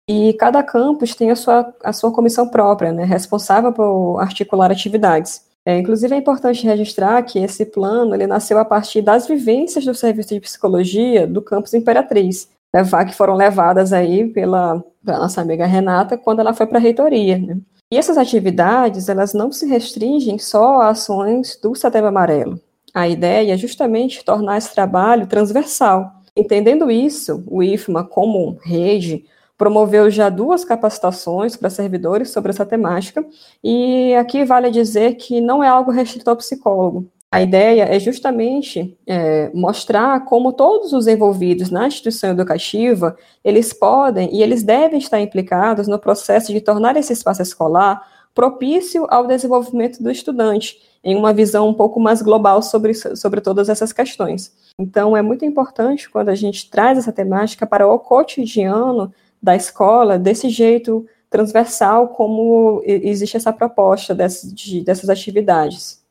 e 0.07 0.33
cada 0.33 0.61
campus 0.61 1.15
tem 1.15 1.31
a 1.31 1.35
sua, 1.35 1.73
a 1.83 1.93
sua 1.93 2.11
comissão 2.11 2.47
própria, 2.49 2.91
né, 2.91 3.05
responsável 3.05 3.71
por 3.71 4.19
articular 4.19 4.69
atividades. 4.71 5.49
É, 5.65 5.77
inclusive, 5.77 6.13
é 6.13 6.17
importante 6.17 6.65
registrar 6.65 7.21
que 7.23 7.39
esse 7.39 7.65
plano 7.65 8.15
ele 8.15 8.27
nasceu 8.27 8.57
a 8.57 8.65
partir 8.65 9.01
das 9.01 9.27
vivências 9.27 9.85
do 9.85 9.93
serviço 9.93 10.33
de 10.33 10.41
psicologia 10.41 11.27
do 11.27 11.41
campus 11.41 11.73
Imperatriz, 11.73 12.49
levar, 12.73 13.05
que 13.05 13.15
foram 13.15 13.35
levadas 13.35 13.93
aí 13.93 14.27
pela, 14.27 14.83
pela 15.05 15.19
nossa 15.19 15.39
amiga 15.39 15.65
Renata 15.65 16.17
quando 16.17 16.39
ela 16.39 16.53
foi 16.53 16.65
para 16.65 16.77
a 16.77 16.81
reitoria. 16.81 17.37
Né? 17.37 17.57
E 17.93 17.97
essas 17.97 18.17
atividades, 18.17 19.07
elas 19.07 19.33
não 19.33 19.51
se 19.51 19.67
restringem 19.67 20.39
só 20.39 20.81
a 20.81 20.89
ações 20.89 21.59
do 21.61 21.75
Setembro 21.75 22.07
Amarelo. 22.07 22.59
A 22.93 23.07
ideia 23.07 23.53
é 23.53 23.57
justamente 23.57 24.25
tornar 24.25 24.57
esse 24.57 24.73
trabalho 24.73 25.27
transversal, 25.27 26.11
Entendendo 26.35 26.89
isso, 26.89 27.43
o 27.47 27.61
IFMA, 27.61 28.03
como 28.05 28.57
rede, 28.63 29.25
promoveu 29.57 30.09
já 30.09 30.29
duas 30.29 30.65
capacitações 30.65 31.55
para 31.55 31.69
servidores 31.69 32.29
sobre 32.29 32.51
essa 32.51 32.65
temática, 32.65 33.25
e 33.63 34.15
aqui 34.15 34.43
vale 34.43 34.71
dizer 34.71 35.15
que 35.15 35.41
não 35.41 35.63
é 35.63 35.67
algo 35.67 35.91
restrito 35.91 36.29
ao 36.29 36.37
psicólogo. 36.37 37.11
A 37.29 37.41
ideia 37.41 37.83
é 37.83 37.97
justamente 37.99 38.97
é, 39.07 39.49
mostrar 39.53 40.25
como 40.25 40.51
todos 40.51 40.91
os 40.91 41.07
envolvidos 41.07 41.69
na 41.69 41.87
instituição 41.87 42.31
educativa, 42.31 43.15
eles 43.43 43.71
podem 43.71 44.33
e 44.35 44.41
eles 44.43 44.63
devem 44.63 44.99
estar 44.99 45.21
implicados 45.21 45.87
no 45.87 45.99
processo 45.99 46.51
de 46.51 46.59
tornar 46.59 46.97
esse 46.97 47.13
espaço 47.13 47.41
escolar 47.41 48.01
propício 48.33 49.05
ao 49.09 49.27
desenvolvimento 49.27 50.01
do 50.01 50.11
estudante, 50.11 50.77
em 51.03 51.15
uma 51.15 51.33
visão 51.33 51.67
um 51.67 51.73
pouco 51.73 51.99
mais 51.99 52.21
global 52.21 52.61
sobre, 52.61 52.93
sobre 52.93 53.41
todas 53.41 53.69
essas 53.69 53.91
questões. 53.91 54.55
Então, 54.77 55.17
é 55.17 55.21
muito 55.21 55.43
importante 55.43 56.09
quando 56.09 56.29
a 56.29 56.35
gente 56.35 56.69
traz 56.69 56.97
essa 56.97 57.11
temática 57.11 57.65
para 57.65 57.87
o 57.87 57.97
cotidiano 57.97 59.13
da 59.41 59.55
escola, 59.55 60.19
desse 60.19 60.49
jeito 60.49 61.07
transversal, 61.29 62.09
como 62.09 62.81
existe 62.85 63.37
essa 63.37 63.53
proposta 63.53 64.13
dessas, 64.13 64.53
de, 64.53 64.81
dessas 64.83 65.09
atividades. 65.09 66.05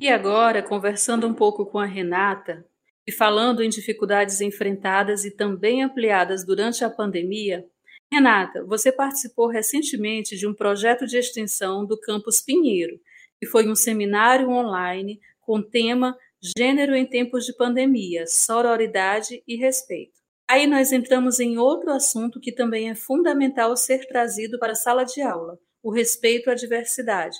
E 0.00 0.08
agora, 0.08 0.62
conversando 0.62 1.26
um 1.26 1.34
pouco 1.34 1.64
com 1.66 1.78
a 1.78 1.86
Renata, 1.86 2.64
E 3.06 3.12
falando 3.12 3.62
em 3.62 3.68
dificuldades 3.68 4.40
enfrentadas 4.40 5.26
e 5.26 5.30
também 5.30 5.82
ampliadas 5.82 6.42
durante 6.42 6.82
a 6.82 6.90
pandemia, 6.90 7.66
Renata, 8.10 8.64
você 8.64 8.90
participou 8.90 9.46
recentemente 9.46 10.36
de 10.36 10.46
um 10.46 10.54
projeto 10.54 11.06
de 11.06 11.18
extensão 11.18 11.84
do 11.84 12.00
Campus 12.00 12.40
Pinheiro, 12.40 12.98
que 13.44 13.50
foi 13.50 13.70
um 13.70 13.76
seminário 13.76 14.48
online 14.48 15.20
com 15.42 15.60
tema 15.60 16.16
Gênero 16.56 16.94
em 16.94 17.06
tempos 17.06 17.44
de 17.44 17.54
pandemia, 17.54 18.24
sororidade 18.26 19.42
e 19.46 19.56
respeito. 19.56 20.14
Aí 20.48 20.66
nós 20.66 20.92
entramos 20.92 21.40
em 21.40 21.58
outro 21.58 21.90
assunto 21.90 22.40
que 22.40 22.50
também 22.50 22.88
é 22.88 22.94
fundamental 22.94 23.76
ser 23.76 24.06
trazido 24.08 24.58
para 24.58 24.72
a 24.72 24.74
sala 24.74 25.04
de 25.04 25.20
aula, 25.20 25.58
o 25.82 25.92
respeito 25.92 26.50
à 26.50 26.54
diversidade. 26.54 27.36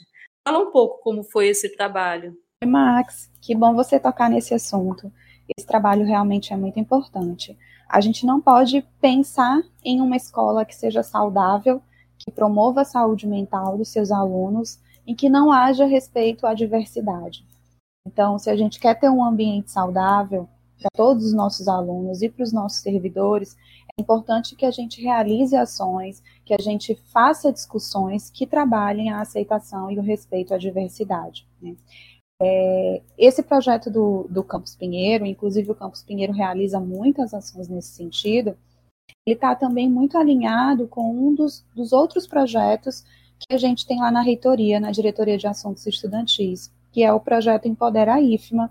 Fala 0.46 0.58
um 0.58 0.70
pouco 0.70 1.02
como 1.02 1.25
foi 1.25 1.49
esse 1.49 1.75
trabalho. 1.75 2.37
Max, 2.66 3.30
que 3.40 3.54
bom 3.54 3.75
você 3.75 3.99
tocar 3.99 4.28
nesse 4.28 4.52
assunto. 4.52 5.11
Esse 5.56 5.66
trabalho 5.66 6.04
realmente 6.04 6.52
é 6.52 6.56
muito 6.56 6.78
importante. 6.78 7.56
A 7.88 8.00
gente 8.00 8.26
não 8.26 8.42
pode 8.42 8.87
pensar 9.00 9.62
em 9.82 10.02
uma 10.02 10.16
escola 10.16 10.66
que 10.66 10.75
seja 10.75 11.02
saudável, 11.02 11.82
que 12.18 12.30
promova 12.30 12.82
a 12.82 12.87
saúde 12.87 13.26
mental 13.26 13.78
dos 13.78 13.88
seus 13.88 14.11
alunos 14.11 14.78
e 15.06 15.14
que 15.14 15.28
não 15.28 15.52
haja 15.52 15.87
respeito 15.87 16.46
à 16.46 16.54
diversidade. 16.54 17.44
Então, 18.06 18.38
se 18.38 18.50
a 18.50 18.56
gente 18.56 18.78
quer 18.78 18.99
ter 18.99 19.08
um 19.08 19.25
ambiente 19.25 19.70
saudável 19.70 20.49
para 20.78 20.90
todos 20.94 21.25
os 21.25 21.32
nossos 21.32 21.68
alunos 21.68 22.23
e 22.23 22.28
para 22.28 22.42
os 22.42 22.52
nossos 22.52 22.80
servidores, 22.80 23.56
é 23.96 24.02
importante 24.02 24.56
que 24.56 24.66
a 24.66 24.70
gente 24.70 25.00
realize 25.00 25.56
ações, 25.56 26.23
que 26.44 26.52
a 26.52 26.61
gente 26.61 26.94
faça 27.12 27.52
discussões 27.52 28.28
que 28.28 28.46
trabalhem 28.46 29.11
a 29.11 29.20
aceitação 29.20 29.90
e 29.90 29.99
o 29.99 30.02
respeito 30.02 30.52
à 30.52 30.58
diversidade. 30.58 31.46
Né? 31.62 31.76
É, 32.42 33.02
esse 33.16 33.42
projeto 33.42 33.90
do, 33.90 34.26
do 34.28 34.42
Campus 34.42 34.75
Pinheiro, 34.75 35.25
inclusive 35.25 35.70
o 35.70 35.75
Campus 35.75 36.02
Pinheiro 36.02 36.32
realiza 36.32 36.80
muitas 36.80 37.32
ações 37.32 37.68
nesse 37.68 37.94
sentido, 37.94 38.56
ele 39.26 39.37
está 39.37 39.54
também 39.54 39.88
muito 39.88 40.18
alinhado 40.18 40.87
com 40.88 41.11
um 41.11 41.34
dos, 41.34 41.64
dos 41.75 41.92
outros 41.92 42.26
projetos 42.26 43.04
que 43.46 43.54
a 43.54 43.58
gente 43.58 43.86
tem 43.86 44.00
lá 44.00 44.10
na 44.10 44.22
reitoria, 44.22 44.80
na 44.80 44.90
Diretoria 44.90 45.38
de 45.38 45.46
Assuntos 45.46 45.86
Estudantis, 45.86 46.72
que 46.92 47.02
é 47.02 47.12
o 47.12 47.20
projeto 47.20 47.66
Empodera 47.66 48.20
IFMA. 48.20 48.70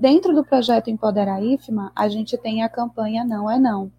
Dentro 0.00 0.34
do 0.34 0.44
projeto 0.44 0.90
Empodera 0.90 1.40
IFMA, 1.40 1.92
a 1.94 2.08
gente 2.08 2.36
tem 2.36 2.62
a 2.62 2.68
campanha 2.68 3.24
Não 3.24 3.50
é 3.50 3.58
Não. 3.58 3.90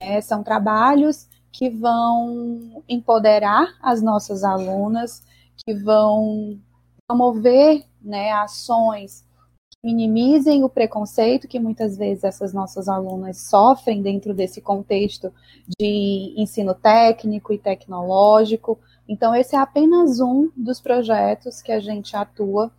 É, 0.00 0.20
são 0.20 0.42
trabalhos 0.42 1.28
que 1.52 1.68
vão 1.68 2.82
empoderar 2.88 3.74
as 3.82 4.00
nossas 4.00 4.44
alunas, 4.44 5.22
que 5.64 5.74
vão 5.74 6.58
promover 7.06 7.84
né, 8.00 8.32
ações 8.32 9.24
que 9.70 9.78
minimizem 9.84 10.62
o 10.62 10.68
preconceito 10.68 11.48
que 11.48 11.58
muitas 11.58 11.96
vezes 11.96 12.24
essas 12.24 12.52
nossas 12.52 12.88
alunas 12.88 13.38
sofrem 13.48 14.02
dentro 14.02 14.32
desse 14.32 14.60
contexto 14.60 15.32
de 15.78 16.34
ensino 16.36 16.74
técnico 16.74 17.52
e 17.52 17.58
tecnológico. 17.58 18.78
Então, 19.10 19.34
esse 19.34 19.56
é 19.56 19.58
apenas 19.58 20.20
um 20.20 20.52
dos 20.56 20.80
projetos 20.80 21.60
que 21.60 21.72
a 21.72 21.80
gente 21.80 22.16
atua 22.16 22.70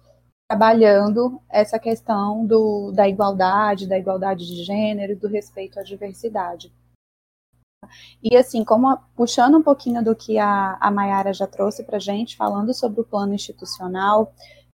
trabalhando 0.50 1.42
essa 1.50 1.78
questão 1.78 2.46
do, 2.46 2.94
da 2.94 3.06
igualdade, 3.06 3.86
da 3.86 4.00
igualdade 4.00 4.48
de 4.48 4.64
gênero, 4.64 5.20
do 5.20 5.28
respeito 5.28 5.78
à 5.78 5.84
diversidade. 5.84 6.72
E 8.24 8.38
assim, 8.38 8.64
como 8.64 8.98
puxando 9.14 9.58
um 9.58 9.62
pouquinho 9.62 10.02
do 10.02 10.16
que 10.16 10.40
a, 10.40 10.78
a 10.80 10.90
Mayara 10.90 11.34
já 11.34 11.46
trouxe 11.46 11.84
para 11.84 11.98
a 11.98 12.00
gente, 12.00 12.38
falando 12.38 12.74
sobre 12.74 13.02
o 13.02 13.06
plano 13.06 13.34
institucional, 13.34 14.34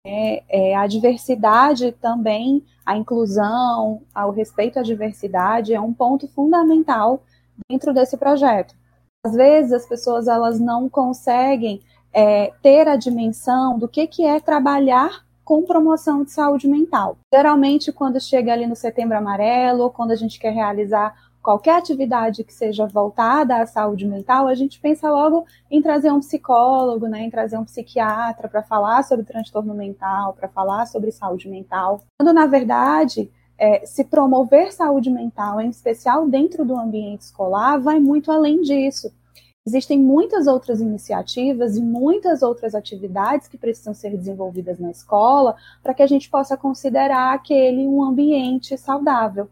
é, 0.06 0.44
é, 0.72 0.76
a 0.78 0.88
diversidade 0.88 1.92
também, 1.92 2.66
a 2.86 2.96
inclusão, 2.96 4.04
o 4.16 4.32
respeito 4.32 4.80
à 4.80 4.84
diversidade 4.84 5.74
é 5.74 5.82
um 5.82 5.94
ponto 5.94 6.30
fundamental 6.30 7.26
dentro 7.70 7.94
desse 7.94 8.16
projeto. 8.16 8.74
Às 9.24 9.36
vezes 9.36 9.72
as 9.72 9.86
pessoas 9.86 10.28
elas 10.28 10.60
não 10.60 10.90
conseguem 10.90 11.80
é, 12.12 12.52
ter 12.62 12.88
a 12.88 12.96
dimensão 12.96 13.78
do 13.78 13.88
que, 13.88 14.08
que 14.08 14.26
é 14.26 14.40
trabalhar 14.40 15.24
com 15.46 15.62
promoção 15.64 16.24
de 16.24 16.32
saúde 16.32 16.68
mental. 16.68 17.18
Geralmente, 17.32 17.92
quando 17.92 18.20
chega 18.20 18.52
ali 18.52 18.66
no 18.66 18.76
Setembro 18.76 19.18
Amarelo, 19.18 19.84
ou 19.84 19.90
quando 19.92 20.12
a 20.12 20.16
gente 20.16 20.40
quer 20.40 20.52
realizar 20.54 21.14
qualquer 21.42 21.76
atividade 21.76 22.44
que 22.44 22.54
seja 22.54 22.88
voltada 22.88 23.58
à 23.58 23.66
saúde 23.66 24.08
mental, 24.08 24.48
a 24.48 24.56
gente 24.56 24.80
pensa 24.80 25.10
logo 25.12 25.46
em 25.70 25.82
trazer 25.82 26.12
um 26.12 26.20
psicólogo, 26.20 27.08
né, 27.08 27.22
em 27.22 27.30
trazer 27.30 27.58
um 27.58 27.66
psiquiatra 27.66 28.48
para 28.48 28.64
falar 28.64 29.04
sobre 29.04 29.26
transtorno 29.26 29.74
mental, 29.74 30.34
para 30.34 30.48
falar 30.48 30.86
sobre 30.88 31.12
saúde 31.12 31.48
mental. 31.48 32.02
Quando, 32.20 32.34
na 32.34 32.46
verdade, 32.46 33.32
é, 33.62 33.86
se 33.86 34.04
promover 34.04 34.74
saúde 34.74 35.12
mental, 35.12 35.62
em 35.62 35.70
especial 35.70 36.28
dentro 36.28 36.66
do 36.66 36.76
ambiente 36.76 37.22
escolar, 37.22 37.78
vai 37.78 38.00
muito 38.00 38.32
além 38.32 38.60
disso. 38.62 39.14
Existem 39.64 40.00
muitas 40.00 40.48
outras 40.48 40.82
iniciativas 40.82 41.78
e 41.78 41.82
muitas 41.82 42.42
outras 42.42 42.74
atividades 42.74 43.48
que 43.48 43.60
precisam 43.60 43.94
ser 43.94 44.18
desenvolvidas 44.18 44.80
na 44.80 44.90
escola 44.90 45.56
para 45.84 45.94
que 45.94 46.02
a 46.02 46.08
gente 46.08 46.28
possa 46.28 46.58
considerar 46.58 47.36
aquele 47.36 47.88
um 47.88 48.04
ambiente 48.04 48.76
saudável, 48.80 49.48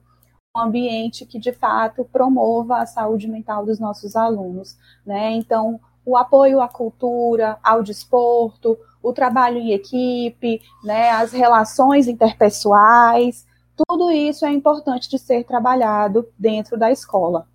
um 0.57 0.61
ambiente 0.61 1.23
que 1.23 1.37
de 1.37 1.53
fato 1.53 2.03
promova 2.11 2.79
a 2.79 2.87
saúde 2.87 3.27
mental 3.27 3.63
dos 3.63 3.79
nossos 3.79 4.15
alunos, 4.15 4.75
né? 5.05 5.33
Então, 5.33 5.79
o 6.03 6.17
apoio 6.17 6.61
à 6.61 6.67
cultura, 6.67 7.59
ao 7.63 7.83
desporto, 7.83 8.75
o 9.03 9.13
trabalho 9.13 9.59
em 9.59 9.71
equipe, 9.71 10.59
né, 10.83 11.11
as 11.11 11.31
relações 11.31 12.07
interpessoais, 12.07 13.47
tudo 13.88 14.12
isso 14.12 14.45
é 14.45 14.51
importante 14.51 15.09
de 15.09 15.17
ser 15.17 15.43
trabalhado 15.43 16.31
dentro 16.38 16.77
da 16.77 16.91
escola. 16.91 17.48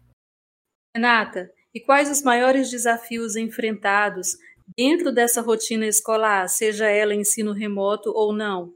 Renata, 0.97 1.51
e 1.75 1.81
quais 1.81 2.11
os 2.11 2.23
maiores 2.23 2.71
desafios 2.71 3.37
enfrentados 3.37 4.37
dentro 4.77 5.13
dessa 5.13 5.41
rotina 5.41 5.87
escolar, 5.87 6.49
seja 6.49 6.89
ela 6.89 7.15
ensino 7.15 7.53
remoto 7.53 8.11
ou 8.15 8.33
não? 8.33 8.73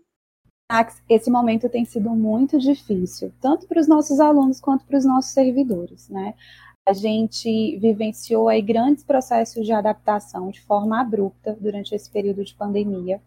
Esse 1.09 1.31
momento 1.31 1.69
tem 1.69 1.85
sido 1.85 2.11
muito 2.11 2.59
difícil, 2.59 3.33
tanto 3.41 3.67
para 3.67 3.81
os 3.81 3.89
nossos 3.89 4.21
alunos 4.21 4.61
quanto 4.61 4.85
para 4.85 4.99
os 4.99 5.05
nossos 5.05 5.33
servidores, 5.33 6.11
né? 6.11 6.35
A 6.87 6.93
gente 6.93 7.79
vivenciou 7.79 8.49
aí 8.49 8.61
grandes 8.61 9.05
processos 9.05 9.65
de 9.65 9.73
adaptação 9.73 10.51
de 10.51 10.61
forma 10.61 11.01
abrupta 11.01 11.57
durante 11.59 11.95
esse 11.95 12.11
período 12.11 12.45
de 12.45 12.55
pandemia. 12.55 13.23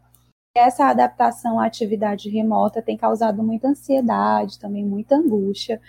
Essa 0.53 0.87
adaptação 0.87 1.59
à 1.59 1.65
atividade 1.65 2.29
remota 2.29 2.81
tem 2.81 2.97
causado 2.97 3.41
muita 3.41 3.69
ansiedade, 3.69 4.59
também 4.59 4.85
muita 4.85 5.15
angústia, 5.15 5.81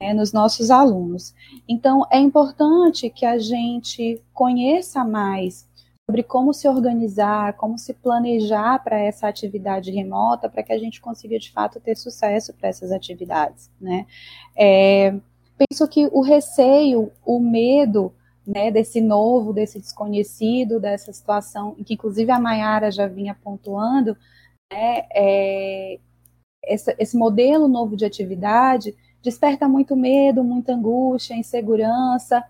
né, 0.00 0.12
nos 0.12 0.30
nossos 0.30 0.70
alunos. 0.70 1.34
Então, 1.66 2.06
é 2.10 2.18
importante 2.18 3.08
que 3.08 3.24
a 3.24 3.38
gente 3.38 4.22
conheça 4.34 5.02
mais 5.04 5.66
sobre 6.06 6.22
como 6.22 6.52
se 6.52 6.68
organizar, 6.68 7.54
como 7.54 7.78
se 7.78 7.94
planejar 7.94 8.82
para 8.84 8.98
essa 8.98 9.26
atividade 9.26 9.90
remota, 9.90 10.50
para 10.50 10.62
que 10.62 10.72
a 10.72 10.78
gente 10.78 11.00
consiga 11.00 11.38
de 11.38 11.50
fato 11.50 11.80
ter 11.80 11.96
sucesso 11.96 12.52
para 12.52 12.68
essas 12.68 12.92
atividades, 12.92 13.70
né? 13.80 14.06
É, 14.54 15.14
penso 15.56 15.86
que 15.88 16.08
o 16.12 16.20
receio, 16.20 17.10
o 17.24 17.38
medo, 17.38 18.12
né, 18.46 18.70
desse 18.70 19.00
novo, 19.00 19.52
desse 19.52 19.78
desconhecido, 19.78 20.80
dessa 20.80 21.12
situação, 21.12 21.74
que 21.84 21.94
inclusive 21.94 22.30
a 22.30 22.40
Mayara 22.40 22.90
já 22.90 23.06
vinha 23.06 23.34
pontuando, 23.34 24.16
né, 24.72 25.06
é, 25.14 25.98
esse, 26.64 26.94
esse 26.98 27.16
modelo 27.16 27.68
novo 27.68 27.96
de 27.96 28.04
atividade 28.04 28.94
desperta 29.22 29.68
muito 29.68 29.94
medo, 29.96 30.42
muita 30.42 30.72
angústia, 30.72 31.34
insegurança. 31.34 32.42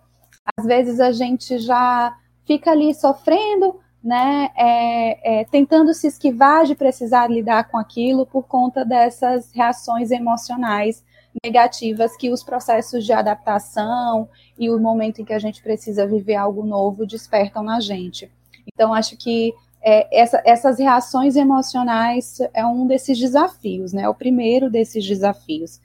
Às 0.56 0.64
vezes 0.64 1.00
a 1.00 1.12
gente 1.12 1.58
já 1.58 2.16
fica 2.46 2.70
ali 2.70 2.94
sofrendo, 2.94 3.80
né, 4.02 4.50
é, 4.56 5.40
é, 5.40 5.44
tentando 5.44 5.92
se 5.92 6.06
esquivar 6.06 6.64
de 6.64 6.74
precisar 6.74 7.28
lidar 7.28 7.68
com 7.68 7.76
aquilo 7.76 8.24
por 8.24 8.44
conta 8.44 8.84
dessas 8.84 9.52
reações 9.52 10.10
emocionais 10.10 11.04
negativas 11.44 12.16
que 12.16 12.30
os 12.30 12.42
processos 12.42 13.04
de 13.04 13.12
adaptação 13.12 14.28
e 14.58 14.68
o 14.70 14.78
momento 14.78 15.20
em 15.20 15.24
que 15.24 15.32
a 15.32 15.38
gente 15.38 15.62
precisa 15.62 16.06
viver 16.06 16.36
algo 16.36 16.64
novo 16.64 17.06
despertam 17.06 17.62
na 17.62 17.80
gente. 17.80 18.30
Então, 18.66 18.92
acho 18.92 19.16
que 19.16 19.54
é, 19.82 20.20
essa, 20.20 20.42
essas 20.44 20.78
reações 20.78 21.36
emocionais 21.36 22.38
é 22.52 22.64
um 22.66 22.86
desses 22.86 23.18
desafios, 23.18 23.92
né? 23.92 24.02
É 24.02 24.08
o 24.08 24.14
primeiro 24.14 24.70
desses 24.70 25.06
desafios. 25.06 25.80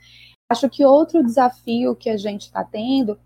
Acho 0.50 0.70
que 0.70 0.86
outro 0.86 1.24
desafio 1.24 1.96
que 1.96 2.10
a 2.10 2.18
gente 2.18 2.44
está 2.44 2.64
tendo, 2.64 3.18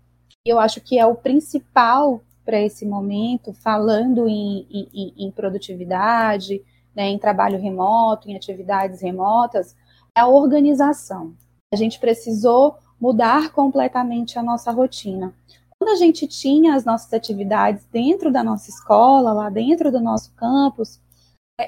e 0.44 0.48
eu 0.48 0.58
acho 0.58 0.80
que 0.80 0.98
é 0.98 1.04
o 1.04 1.14
principal 1.14 2.22
para 2.44 2.60
esse 2.60 2.86
momento, 2.86 3.52
falando 3.52 4.28
em, 4.28 4.66
em, 4.70 5.14
em 5.16 5.30
produtividade, 5.30 6.62
né, 6.94 7.08
em 7.08 7.18
trabalho 7.18 7.60
remoto, 7.60 8.28
em 8.28 8.36
atividades 8.36 9.00
remotas, 9.00 9.76
é 10.16 10.20
a 10.20 10.26
organização. 10.26 11.34
A 11.72 11.76
gente 11.76 12.00
precisou 12.00 12.76
mudar 13.00 13.52
completamente 13.52 14.36
a 14.36 14.42
nossa 14.42 14.72
rotina. 14.72 15.32
Quando 15.78 15.92
a 15.92 15.94
gente 15.94 16.26
tinha 16.26 16.74
as 16.74 16.84
nossas 16.84 17.12
atividades 17.12 17.86
dentro 17.92 18.32
da 18.32 18.42
nossa 18.42 18.68
escola, 18.68 19.32
lá 19.32 19.48
dentro 19.48 19.92
do 19.92 20.00
nosso 20.00 20.32
campus, 20.34 21.00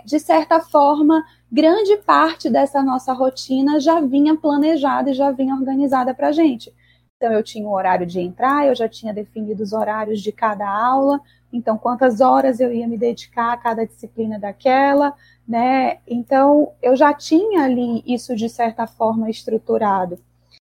de 0.04 0.18
certa 0.18 0.58
forma, 0.58 1.24
grande 1.50 1.96
parte 1.98 2.50
dessa 2.50 2.82
nossa 2.82 3.12
rotina 3.12 3.78
já 3.78 4.00
vinha 4.00 4.36
planejada 4.36 5.12
e 5.12 5.14
já 5.14 5.30
vinha 5.30 5.54
organizada 5.54 6.12
para 6.12 6.28
a 6.28 6.32
gente. 6.32 6.74
Então, 7.22 7.32
eu 7.32 7.42
tinha 7.44 7.68
o 7.68 7.72
horário 7.72 8.04
de 8.04 8.18
entrar, 8.18 8.66
eu 8.66 8.74
já 8.74 8.88
tinha 8.88 9.14
definido 9.14 9.62
os 9.62 9.72
horários 9.72 10.20
de 10.20 10.32
cada 10.32 10.68
aula, 10.68 11.20
então, 11.52 11.78
quantas 11.78 12.20
horas 12.20 12.58
eu 12.58 12.72
ia 12.72 12.88
me 12.88 12.98
dedicar 12.98 13.52
a 13.52 13.56
cada 13.56 13.86
disciplina 13.86 14.40
daquela, 14.40 15.14
né? 15.46 15.98
Então, 16.04 16.72
eu 16.82 16.96
já 16.96 17.14
tinha 17.14 17.62
ali 17.62 18.02
isso 18.04 18.34
de 18.34 18.48
certa 18.48 18.88
forma 18.88 19.30
estruturado. 19.30 20.18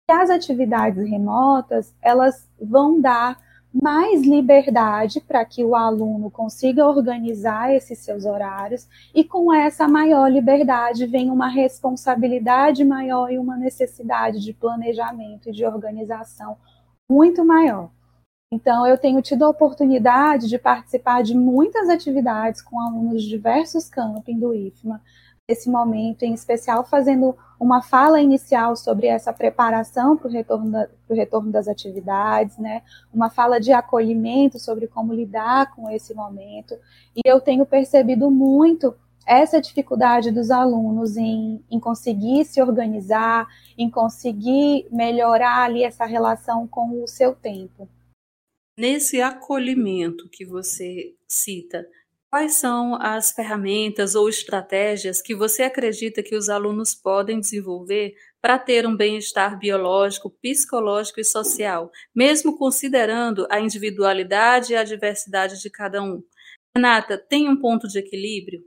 E 0.10 0.14
as 0.14 0.30
atividades 0.30 1.10
remotas, 1.10 1.96
elas 2.02 2.50
vão 2.62 3.00
dar 3.00 3.40
mais 3.74 4.22
liberdade 4.22 5.22
para 5.22 5.46
que 5.46 5.64
o 5.64 5.76
aluno 5.76 6.30
consiga 6.30 6.86
organizar 6.86 7.74
esses 7.74 8.00
seus 8.00 8.26
horários, 8.26 8.88
e 9.16 9.24
com 9.24 9.54
essa 9.54 9.88
maior 9.88 10.30
liberdade 10.30 11.06
vem 11.06 11.30
uma 11.30 11.48
responsabilidade 11.48 12.84
maior 12.84 13.32
e 13.32 13.40
uma 13.40 13.56
necessidade 13.56 14.40
de 14.40 14.54
planejamento 14.54 15.50
e 15.50 15.52
de 15.52 15.66
organização 15.66 16.58
muito 17.10 17.46
maior. 17.46 17.90
Então, 18.54 18.86
eu 18.86 18.98
tenho 18.98 19.22
tido 19.22 19.46
a 19.46 19.50
oportunidade 19.50 20.50
de 20.50 20.60
participar 20.60 21.24
de 21.24 21.34
muitas 21.34 21.88
atividades 21.88 22.62
com 22.62 22.80
alunos 22.82 23.24
de 23.24 23.30
diversos 23.30 23.88
campos 23.88 24.36
do 24.36 24.54
IFMA, 24.54 25.02
nesse 25.52 25.70
momento, 25.70 26.24
em 26.24 26.34
especial 26.34 26.86
fazendo 26.86 27.36
uma 27.60 27.82
fala 27.82 28.22
inicial 28.22 28.74
sobre 28.76 29.08
essa 29.08 29.34
preparação 29.34 30.16
para 30.16 30.30
o 30.30 30.32
retorno, 30.32 30.88
retorno 31.10 31.52
das 31.52 31.68
atividades, 31.68 32.58
né? 32.58 32.82
uma 33.14 33.30
fala 33.30 33.60
de 33.60 33.74
acolhimento 33.74 34.58
sobre 34.58 34.88
como 34.88 35.14
lidar 35.14 35.76
com 35.76 35.90
esse 35.90 36.14
momento. 36.14 36.74
E 37.14 37.22
eu 37.26 37.42
tenho 37.42 37.66
percebido 37.66 38.32
muito 38.32 38.96
essa 39.28 39.62
dificuldade 39.62 40.32
dos 40.32 40.50
alunos 40.50 41.18
em, 41.18 41.62
em 41.70 41.80
conseguir 41.80 42.46
se 42.46 42.62
organizar, 42.62 43.46
em 43.78 43.90
conseguir 43.90 44.88
melhorar 44.90 45.66
ali 45.66 45.84
essa 45.84 46.06
relação 46.06 46.66
com 46.66 47.04
o 47.04 47.08
seu 47.08 47.36
tempo. 47.36 47.90
Nesse 48.78 49.22
acolhimento 49.22 50.30
que 50.30 50.46
você 50.46 51.14
cita, 51.28 51.86
Quais 52.34 52.54
são 52.54 52.96
as 52.96 53.32
ferramentas 53.32 54.16
ou 54.16 54.30
estratégias 54.30 55.22
que 55.22 55.36
você 55.36 55.64
acredita 55.64 56.24
que 56.24 56.34
os 56.34 56.48
alunos 56.48 56.96
podem 56.96 57.42
desenvolver 57.42 58.16
para 58.42 58.58
ter 58.58 58.88
um 58.88 58.96
bem-estar 58.96 59.60
biológico, 59.60 60.30
psicológico 60.42 61.20
e 61.20 61.26
social, 61.26 61.92
mesmo 62.16 62.58
considerando 62.58 63.46
a 63.52 63.60
individualidade 63.60 64.72
e 64.72 64.78
a 64.78 64.84
diversidade 64.86 65.62
de 65.62 65.70
cada 65.70 66.02
um? 66.02 66.24
Renata, 66.74 67.18
tem 67.18 67.50
um 67.50 67.60
ponto 67.60 67.86
de 67.90 68.00
equilíbrio? 68.00 68.64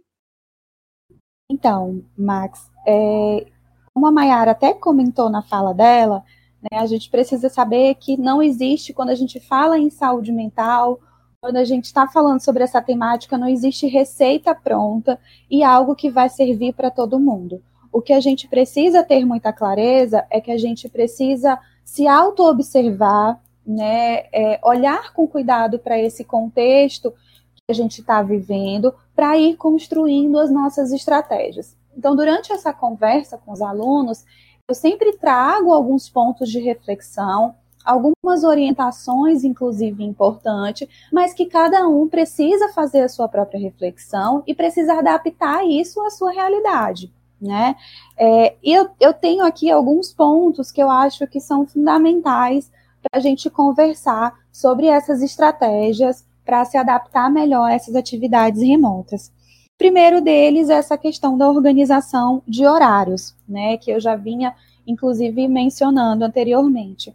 Então, 1.51 2.05
Max, 2.19 2.71
é, 2.87 3.47
como 3.95 4.07
a 4.07 4.13
Mayara 4.13 4.51
até 4.51 4.75
comentou 4.75 5.31
na 5.31 5.41
fala 5.41 5.73
dela, 5.73 6.23
né, 6.61 6.79
a 6.79 6.85
gente 6.85 7.09
precisa 7.09 7.49
saber 7.49 7.95
que 7.95 8.19
não 8.19 8.43
existe, 8.43 8.93
quando 8.93 9.09
a 9.09 9.15
gente 9.15 9.41
fala 9.41 9.79
em 9.79 9.89
saúde 9.89 10.31
mental 10.31 11.01
quando 11.45 11.59
a 11.59 11.65
gente 11.65 11.85
está 11.85 12.09
falando 12.09 12.41
sobre 12.41 12.65
essa 12.65 12.81
temática, 12.81 13.37
não 13.37 13.47
existe 13.47 13.87
receita 13.87 14.55
pronta 14.55 15.21
e 15.51 15.63
algo 15.63 15.95
que 15.95 16.09
vai 16.09 16.31
servir 16.31 16.73
para 16.73 16.91
todo 16.91 17.21
mundo. 17.21 17.63
O 17.93 18.01
que 18.01 18.15
a 18.15 18.21
gente 18.21 18.49
precisa 18.49 19.03
ter 19.03 19.27
muita 19.27 19.53
clareza 19.53 20.25
é 20.31 20.41
que 20.41 20.51
a 20.51 20.57
gente 20.57 20.89
precisa 20.89 21.59
se 21.85 22.09
auto-observar, 22.09 23.39
né, 23.67 24.25
é, 24.33 24.59
olhar 24.65 25.13
com 25.13 25.29
cuidado 25.29 25.79
para 25.79 25.99
esse 25.99 26.25
contexto 26.25 27.11
que 27.11 27.65
a 27.69 27.75
gente 27.75 28.01
está 28.01 28.23
vivendo, 28.23 28.95
para 29.15 29.37
ir 29.37 29.59
construindo 29.59 30.39
as 30.39 30.51
nossas 30.51 30.93
estratégias. 30.93 31.77
Então, 31.95 32.17
durante 32.17 32.55
essa 32.55 32.73
conversa 32.73 33.37
com 33.37 33.53
os 33.53 33.61
alunos, 33.61 34.25
eu 34.67 34.75
sempre 34.75 35.13
trago 35.19 35.75
alguns 35.75 36.09
pontos 36.09 36.49
de 36.49 36.59
reflexão 36.59 37.55
algumas 37.85 38.43
orientações, 38.43 39.45
inclusive 39.45 40.03
importantes, 40.03 40.89
mas 41.13 41.35
que 41.35 41.47
cada 41.47 41.87
um 41.87 42.09
precisa 42.09 42.71
fazer 42.71 43.03
a 43.03 43.09
sua 43.09 43.29
própria 43.29 43.61
reflexão 43.61 44.43
e 44.47 44.55
precisa 44.55 44.95
adaptar 44.95 45.67
isso 45.67 46.01
à 46.01 46.11
sua 46.11 46.33
realidade. 46.33 47.13
Né? 47.41 47.77
É, 48.17 48.57
e 48.63 48.73
eu, 48.73 48.89
eu 48.99 49.13
tenho 49.13 49.45
aqui 49.45 49.71
alguns 49.71 50.13
pontos 50.13 50.73
que 50.73 50.83
eu 50.83 50.91
acho 50.91 51.27
que 51.27 51.41
são 51.41 51.67
fundamentais 51.67 52.71
para 53.03 53.19
a 53.19 53.23
gente 53.23 53.51
conversar 53.51 54.35
sobre 54.51 54.87
essas 54.87 55.21
estratégias 55.21 56.25
para 56.45 56.65
se 56.65 56.79
adaptar 56.79 57.31
melhor 57.31 57.71
a 57.71 57.75
essas 57.75 57.95
atividades 57.95 58.63
remotas. 58.63 59.31
Primeiro 59.77 60.21
deles 60.21 60.71
é 60.71 60.75
essa 60.75 60.97
questão 60.97 61.37
da 61.37 61.49
organização 61.49 62.43
de 62.47 62.65
horários, 62.65 63.35
né, 63.47 63.77
que 63.77 63.91
eu 63.91 64.01
já 64.01 64.15
vinha, 64.15 64.55
inclusive, 64.87 65.49
mencionando 65.49 66.25
anteriormente. 66.25 67.15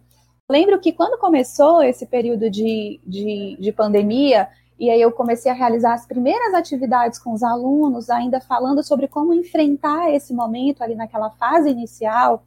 Lembro 0.50 0.80
que 0.80 0.92
quando 0.92 1.16
começou 1.16 1.80
esse 1.80 2.04
período 2.04 2.50
de, 2.50 3.00
de, 3.06 3.56
de 3.60 3.70
pandemia, 3.70 4.48
e 4.76 4.90
aí 4.90 5.00
eu 5.00 5.12
comecei 5.12 5.48
a 5.48 5.54
realizar 5.54 5.94
as 5.94 6.04
primeiras 6.04 6.52
atividades 6.54 7.20
com 7.20 7.32
os 7.32 7.44
alunos, 7.44 8.10
ainda 8.10 8.40
falando 8.40 8.82
sobre 8.82 9.06
como 9.06 9.32
enfrentar 9.32 10.10
esse 10.10 10.34
momento 10.34 10.82
ali 10.82 10.96
naquela 10.96 11.30
fase 11.30 11.70
inicial, 11.70 12.42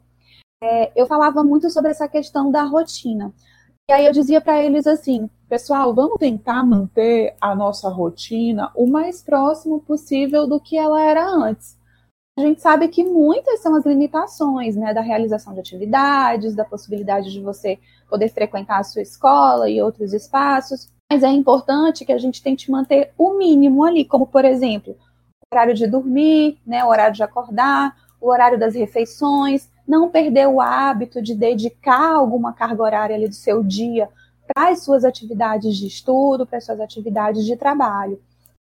é, 0.62 0.92
eu 0.94 1.06
falava 1.06 1.42
muito 1.42 1.70
sobre 1.70 1.92
essa 1.92 2.06
questão 2.06 2.50
da 2.50 2.64
rotina. 2.64 3.32
E 3.88 3.92
aí 3.94 4.04
eu 4.04 4.12
dizia 4.12 4.38
para 4.38 4.62
eles 4.62 4.86
assim, 4.86 5.30
pessoal, 5.48 5.94
vamos 5.94 6.18
tentar 6.18 6.62
manter 6.62 7.34
a 7.40 7.54
nossa 7.54 7.88
rotina 7.88 8.70
o 8.74 8.86
mais 8.86 9.22
próximo 9.22 9.80
possível 9.80 10.46
do 10.46 10.60
que 10.60 10.76
ela 10.76 11.02
era 11.02 11.26
antes 11.26 11.82
a 12.36 12.40
gente 12.40 12.60
sabe 12.60 12.88
que 12.88 13.04
muitas 13.04 13.60
são 13.60 13.76
as 13.76 13.86
limitações, 13.86 14.74
né, 14.74 14.92
da 14.92 15.00
realização 15.00 15.54
de 15.54 15.60
atividades, 15.60 16.54
da 16.54 16.64
possibilidade 16.64 17.32
de 17.32 17.40
você 17.40 17.78
poder 18.08 18.28
frequentar 18.28 18.80
a 18.80 18.84
sua 18.84 19.02
escola 19.02 19.70
e 19.70 19.80
outros 19.80 20.12
espaços, 20.12 20.90
mas 21.08 21.22
é 21.22 21.28
importante 21.28 22.04
que 22.04 22.12
a 22.12 22.18
gente 22.18 22.42
tente 22.42 22.70
manter 22.72 23.12
o 23.16 23.38
mínimo 23.38 23.84
ali, 23.84 24.04
como 24.04 24.26
por 24.26 24.44
exemplo, 24.44 24.96
o 25.42 25.54
horário 25.54 25.74
de 25.74 25.86
dormir, 25.86 26.58
né, 26.66 26.84
o 26.84 26.88
horário 26.88 27.14
de 27.14 27.22
acordar, 27.22 27.96
o 28.20 28.28
horário 28.28 28.58
das 28.58 28.74
refeições, 28.74 29.70
não 29.86 30.10
perder 30.10 30.48
o 30.48 30.60
hábito 30.60 31.22
de 31.22 31.36
dedicar 31.36 32.14
alguma 32.16 32.52
carga 32.52 32.82
horária 32.82 33.14
ali 33.14 33.28
do 33.28 33.34
seu 33.34 33.62
dia 33.62 34.08
para 34.52 34.70
as 34.70 34.82
suas 34.82 35.04
atividades 35.04 35.76
de 35.76 35.86
estudo, 35.86 36.44
para 36.44 36.58
as 36.58 36.64
suas 36.64 36.80
atividades 36.80 37.44
de 37.44 37.56
trabalho. 37.56 38.20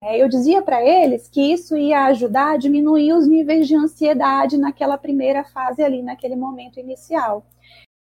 É, 0.02 0.22
eu 0.22 0.28
dizia 0.28 0.60
para 0.62 0.84
eles 0.84 1.28
que 1.28 1.40
isso 1.40 1.76
ia 1.76 2.04
ajudar 2.06 2.52
a 2.52 2.56
diminuir 2.56 3.12
os 3.12 3.26
níveis 3.26 3.66
de 3.66 3.74
ansiedade 3.74 4.58
naquela 4.58 4.98
primeira 4.98 5.42
fase 5.44 5.82
ali, 5.82 6.02
naquele 6.02 6.36
momento 6.36 6.78
inicial. 6.78 7.46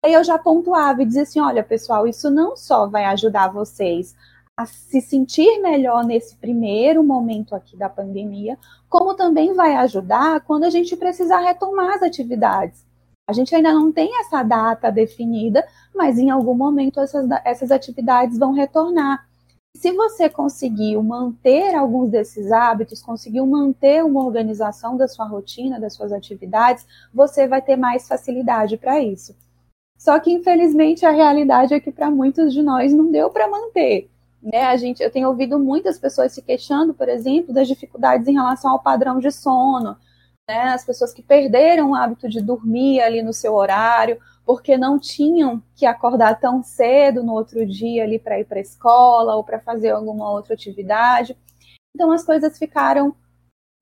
Aí 0.04 0.14
eu 0.14 0.24
já 0.24 0.38
pontuava 0.38 1.02
e 1.02 1.06
dizia 1.06 1.24
assim: 1.24 1.40
olha, 1.40 1.64
pessoal, 1.64 2.08
isso 2.08 2.30
não 2.30 2.56
só 2.56 2.88
vai 2.88 3.06
ajudar 3.06 3.48
vocês 3.48 4.16
a 4.58 4.66
se 4.66 5.02
sentir 5.02 5.60
melhor 5.62 6.06
nesse 6.06 6.36
primeiro 6.38 7.04
momento 7.04 7.56
aqui 7.56 7.76
da 7.76 7.90
pandemia, 7.90 8.58
como 8.88 9.16
também 9.16 9.54
vai 9.54 9.76
ajudar 9.76 10.42
quando 10.42 10.64
a 10.64 10.70
gente 10.70 10.96
precisar 10.96 11.40
retomar 11.40 11.96
as 11.96 12.04
atividades. 12.04 12.86
A 13.28 13.34
gente 13.34 13.56
ainda 13.56 13.74
não 13.74 13.92
tem 13.92 14.20
essa 14.20 14.44
data 14.44 14.92
definida, 14.92 15.66
mas 15.94 16.20
em 16.20 16.30
algum 16.30 16.54
momento 16.54 17.00
essas, 17.00 17.28
essas 17.44 17.72
atividades 17.72 18.38
vão 18.38 18.54
retornar 18.54 19.28
se 19.76 19.92
você 19.92 20.30
conseguiu 20.30 21.04
manter 21.04 21.76
alguns 21.76 22.10
desses 22.10 22.52
hábitos, 22.52 23.02
conseguiu 23.02 23.46
manter 23.46 24.04
uma 24.04 24.24
organização 24.24 24.96
da 24.96 25.08
sua 25.08 25.26
rotina, 25.26 25.80
das 25.80 25.94
suas 25.94 26.14
atividades, 26.14 26.88
você 27.14 27.48
vai 27.48 27.62
ter 27.62 27.76
mais 27.76 28.08
facilidade 28.08 28.78
para 28.78 29.02
isso. 29.02 29.36
Só 29.98 30.20
que 30.20 30.32
infelizmente 30.32 31.06
a 31.06 31.12
realidade 31.12 31.74
é 31.74 31.80
que 31.80 31.92
para 31.92 32.10
muitos 32.10 32.54
de 32.54 32.64
nós 32.64 32.94
não 32.94 33.12
deu 33.12 33.30
para 33.30 33.50
manter. 33.50 34.10
Né? 34.42 34.62
A 34.62 34.78
gente, 34.78 35.04
eu 35.04 35.12
tenho 35.12 35.28
ouvido 35.28 35.60
muitas 35.60 36.00
pessoas 36.00 36.32
se 36.32 36.42
queixando, 36.42 36.94
por 36.94 37.10
exemplo, 37.10 37.54
das 37.54 37.68
dificuldades 37.68 38.28
em 38.28 38.34
relação 38.34 38.72
ao 38.72 38.82
padrão 38.82 39.20
de 39.20 39.32
sono, 39.32 39.98
né? 40.48 40.74
As 40.74 40.86
pessoas 40.86 41.12
que 41.12 41.24
perderam 41.24 41.92
o 41.92 41.96
hábito 41.96 42.30
de 42.30 42.40
dormir 42.42 43.02
ali 43.02 43.24
no 43.24 43.34
seu 43.34 43.56
horário, 43.56 44.20
porque 44.46 44.78
não 44.78 45.00
tinham 45.00 45.62
que 45.76 45.86
acordar 45.86 46.40
tão 46.40 46.62
cedo 46.62 47.24
no 47.24 47.34
outro 47.34 47.66
dia 47.66 48.04
ali 48.04 48.20
para 48.20 48.40
ir 48.40 48.46
para 48.46 48.60
a 48.60 48.62
escola 48.62 49.36
ou 49.36 49.44
para 49.44 49.60
fazer 49.60 49.90
alguma 49.90 50.30
outra 50.32 50.54
atividade. 50.54 51.36
Então 51.94 52.12
as 52.12 52.24
coisas 52.24 52.58
ficaram 52.58 53.16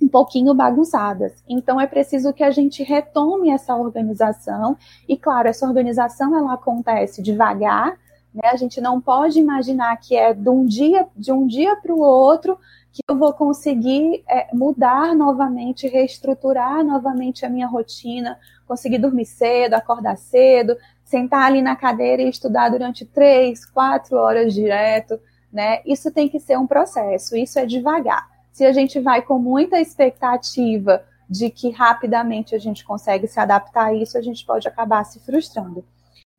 um 0.01 0.07
pouquinho 0.07 0.53
bagunçadas. 0.53 1.43
Então 1.47 1.79
é 1.79 1.87
preciso 1.87 2.33
que 2.33 2.43
a 2.43 2.51
gente 2.51 2.83
retome 2.83 3.49
essa 3.49 3.75
organização 3.75 4.77
e 5.07 5.17
claro, 5.17 5.47
essa 5.47 5.67
organização 5.67 6.37
ela 6.37 6.53
acontece 6.53 7.21
devagar, 7.21 7.97
né? 8.33 8.49
A 8.49 8.55
gente 8.55 8.81
não 8.81 8.99
pode 8.99 9.39
imaginar 9.39 9.95
que 9.97 10.15
é 10.15 10.33
de 10.33 10.49
um 10.49 10.65
dia 10.65 11.07
de 11.15 11.31
um 11.31 11.45
dia 11.45 11.75
para 11.75 11.93
o 11.93 11.99
outro 11.99 12.57
que 12.91 13.01
eu 13.07 13.17
vou 13.17 13.33
conseguir 13.33 14.23
é, 14.29 14.47
mudar 14.53 15.15
novamente, 15.15 15.87
reestruturar 15.87 16.83
novamente 16.83 17.43
a 17.43 17.49
minha 17.49 17.65
rotina, 17.65 18.39
conseguir 18.67 18.99
dormir 18.99 19.25
cedo, 19.25 19.73
acordar 19.73 20.15
cedo, 20.15 20.77
sentar 21.03 21.47
ali 21.47 21.61
na 21.61 21.75
cadeira 21.75 22.21
e 22.21 22.29
estudar 22.29 22.69
durante 22.69 23.03
três, 23.03 23.65
quatro 23.65 24.17
horas 24.17 24.53
direto, 24.53 25.19
né? 25.51 25.81
Isso 25.85 26.11
tem 26.11 26.29
que 26.29 26.39
ser 26.39 26.57
um 26.57 26.67
processo, 26.67 27.35
isso 27.35 27.57
é 27.57 27.65
devagar. 27.65 28.27
se 28.51 28.63
a 28.63 28.71
gente 28.71 28.99
vai 28.99 29.23
com 29.23 29.39
muita 29.39 29.79
expectativa 29.79 31.03
de 31.27 31.49
que 31.49 31.71
rapidamente 31.71 32.53
a 32.53 32.59
gente 32.59 32.85
consegue 32.85 33.27
se 33.27 33.39
adaptar 33.39 33.85
a 33.85 33.93
isso, 33.93 34.15
a 34.15 34.21
gente 34.21 34.45
pode 34.45 34.67
acabar 34.67 35.03
se 35.03 35.19
frustrando. 35.19 35.83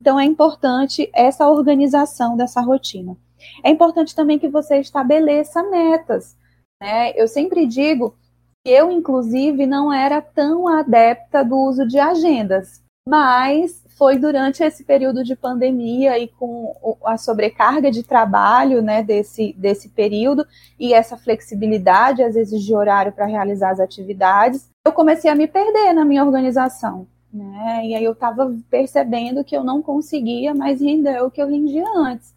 Então, 0.01 0.19
é 0.19 0.25
importante 0.25 1.09
essa 1.13 1.49
organização 1.49 2.35
dessa 2.35 2.61
rotina. 2.61 3.17
É 3.63 3.69
importante 3.69 4.15
também 4.15 4.39
que 4.39 4.47
você 4.47 4.79
estabeleça 4.79 5.63
metas. 5.63 6.37
Né? 6.81 7.11
Eu 7.15 7.27
sempre 7.27 7.65
digo 7.65 8.15
que 8.63 8.71
eu, 8.71 8.91
inclusive, 8.91 9.65
não 9.65 9.93
era 9.93 10.21
tão 10.21 10.67
adepta 10.67 11.43
do 11.43 11.57
uso 11.57 11.87
de 11.87 11.99
agendas, 11.99 12.83
mas 13.07 13.83
foi 13.97 14.17
durante 14.17 14.63
esse 14.63 14.83
período 14.83 15.23
de 15.23 15.35
pandemia 15.35 16.19
e 16.19 16.27
com 16.27 16.97
a 17.05 17.17
sobrecarga 17.17 17.89
de 17.89 18.03
trabalho 18.03 18.81
né, 18.81 19.01
desse, 19.01 19.53
desse 19.53 19.89
período 19.89 20.45
e 20.79 20.93
essa 20.93 21.15
flexibilidade, 21.15 22.23
às 22.23 22.35
vezes, 22.35 22.61
de 22.61 22.75
horário 22.75 23.13
para 23.13 23.25
realizar 23.25 23.69
as 23.69 23.79
atividades, 23.79 24.69
eu 24.85 24.91
comecei 24.91 25.29
a 25.29 25.35
me 25.35 25.47
perder 25.47 25.93
na 25.93 26.03
minha 26.03 26.25
organização. 26.25 27.07
Né? 27.35 27.87
E 27.87 27.95
aí 27.95 28.03
eu 28.05 28.13
estava 28.13 28.49
percebendo 28.69 29.43
que 29.43 29.55
eu 29.55 29.61
não 29.61 29.81
conseguia 29.81 30.55
mais 30.55 30.79
render 30.79 31.21
o 31.21 31.29
que 31.29 31.41
eu 31.41 31.49
rendia 31.49 31.85
antes. 31.93 32.33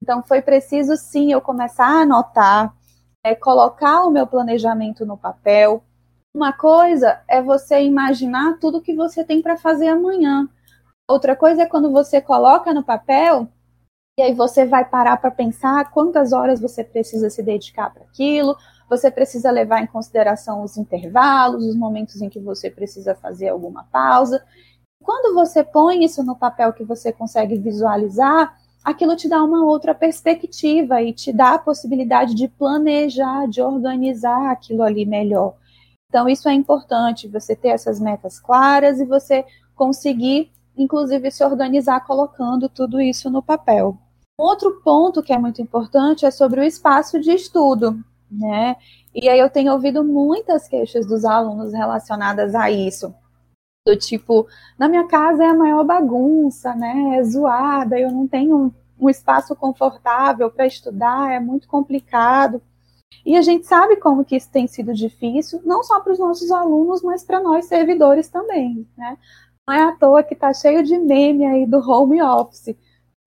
Então 0.00 0.22
foi 0.22 0.40
preciso 0.40 0.96
sim 0.96 1.32
eu 1.32 1.40
começar 1.40 1.86
a 1.86 2.02
anotar, 2.02 2.72
é, 3.24 3.34
colocar 3.34 4.04
o 4.04 4.10
meu 4.10 4.24
planejamento 4.24 5.04
no 5.04 5.18
papel. 5.18 5.82
Uma 6.32 6.52
coisa 6.52 7.20
é 7.26 7.42
você 7.42 7.82
imaginar 7.82 8.60
tudo 8.60 8.80
que 8.80 8.94
você 8.94 9.24
tem 9.24 9.42
para 9.42 9.56
fazer 9.56 9.88
amanhã. 9.88 10.48
Outra 11.10 11.34
coisa 11.34 11.62
é 11.62 11.66
quando 11.66 11.90
você 11.90 12.20
coloca 12.20 12.72
no 12.72 12.84
papel 12.84 13.48
e 14.16 14.22
aí 14.22 14.32
você 14.32 14.64
vai 14.64 14.84
parar 14.84 15.16
para 15.16 15.32
pensar 15.32 15.90
quantas 15.90 16.32
horas 16.32 16.60
você 16.60 16.84
precisa 16.84 17.28
se 17.30 17.42
dedicar 17.42 17.92
para 17.92 18.04
aquilo, 18.04 18.56
você 18.88 19.10
precisa 19.10 19.50
levar 19.50 19.82
em 19.82 19.86
consideração 19.86 20.62
os 20.62 20.76
intervalos, 20.76 21.64
os 21.64 21.76
momentos 21.76 22.20
em 22.22 22.28
que 22.28 22.40
você 22.40 22.70
precisa 22.70 23.14
fazer 23.14 23.48
alguma 23.48 23.84
pausa. 23.84 24.44
Quando 25.02 25.34
você 25.34 25.62
põe 25.62 26.04
isso 26.04 26.22
no 26.22 26.36
papel 26.36 26.72
que 26.72 26.84
você 26.84 27.12
consegue 27.12 27.56
visualizar, 27.56 28.56
aquilo 28.84 29.16
te 29.16 29.28
dá 29.28 29.42
uma 29.42 29.64
outra 29.64 29.94
perspectiva 29.94 31.02
e 31.02 31.12
te 31.12 31.32
dá 31.32 31.54
a 31.54 31.58
possibilidade 31.58 32.34
de 32.34 32.48
planejar, 32.48 33.46
de 33.48 33.60
organizar 33.60 34.50
aquilo 34.50 34.82
ali 34.82 35.04
melhor. 35.04 35.54
Então, 36.08 36.28
isso 36.28 36.48
é 36.48 36.54
importante, 36.54 37.28
você 37.28 37.54
ter 37.54 37.68
essas 37.68 38.00
metas 38.00 38.38
claras 38.38 39.00
e 39.00 39.04
você 39.04 39.44
conseguir 39.74 40.50
inclusive 40.76 41.30
se 41.30 41.44
organizar 41.44 42.00
colocando 42.00 42.68
tudo 42.68 43.00
isso 43.00 43.30
no 43.30 43.42
papel. 43.42 43.96
Outro 44.38 44.82
ponto 44.82 45.22
que 45.22 45.32
é 45.32 45.38
muito 45.38 45.62
importante 45.62 46.26
é 46.26 46.30
sobre 46.30 46.60
o 46.60 46.64
espaço 46.64 47.18
de 47.18 47.30
estudo, 47.30 47.98
né? 48.38 48.76
E 49.14 49.28
aí 49.28 49.38
eu 49.38 49.50
tenho 49.50 49.72
ouvido 49.72 50.04
muitas 50.04 50.68
queixas 50.68 51.06
dos 51.06 51.24
alunos 51.24 51.72
relacionadas 51.72 52.54
a 52.54 52.70
isso. 52.70 53.14
Do 53.86 53.96
tipo, 53.96 54.46
na 54.78 54.88
minha 54.88 55.06
casa 55.06 55.44
é 55.44 55.48
a 55.48 55.54
maior 55.54 55.84
bagunça, 55.84 56.74
né? 56.74 57.18
É 57.18 57.22
zoada, 57.22 57.98
eu 57.98 58.10
não 58.10 58.26
tenho 58.26 58.74
um 58.98 59.08
espaço 59.08 59.54
confortável 59.54 60.50
para 60.50 60.66
estudar, 60.66 61.32
é 61.32 61.40
muito 61.40 61.68
complicado. 61.68 62.60
E 63.24 63.36
a 63.36 63.42
gente 63.42 63.66
sabe 63.66 63.96
como 63.96 64.24
que 64.24 64.36
isso 64.36 64.50
tem 64.50 64.66
sido 64.66 64.92
difícil, 64.94 65.60
não 65.64 65.82
só 65.82 66.00
para 66.00 66.12
os 66.12 66.18
nossos 66.18 66.50
alunos, 66.50 67.02
mas 67.02 67.24
para 67.24 67.40
nós 67.40 67.66
servidores 67.66 68.28
também, 68.28 68.86
né? 68.96 69.16
Não 69.68 69.74
é 69.74 69.82
à 69.82 69.92
toa 69.92 70.22
que 70.22 70.34
está 70.34 70.54
cheio 70.54 70.82
de 70.84 70.96
meme 70.96 71.44
aí 71.44 71.66
do 71.66 71.78
home 71.78 72.22
office. 72.22 72.76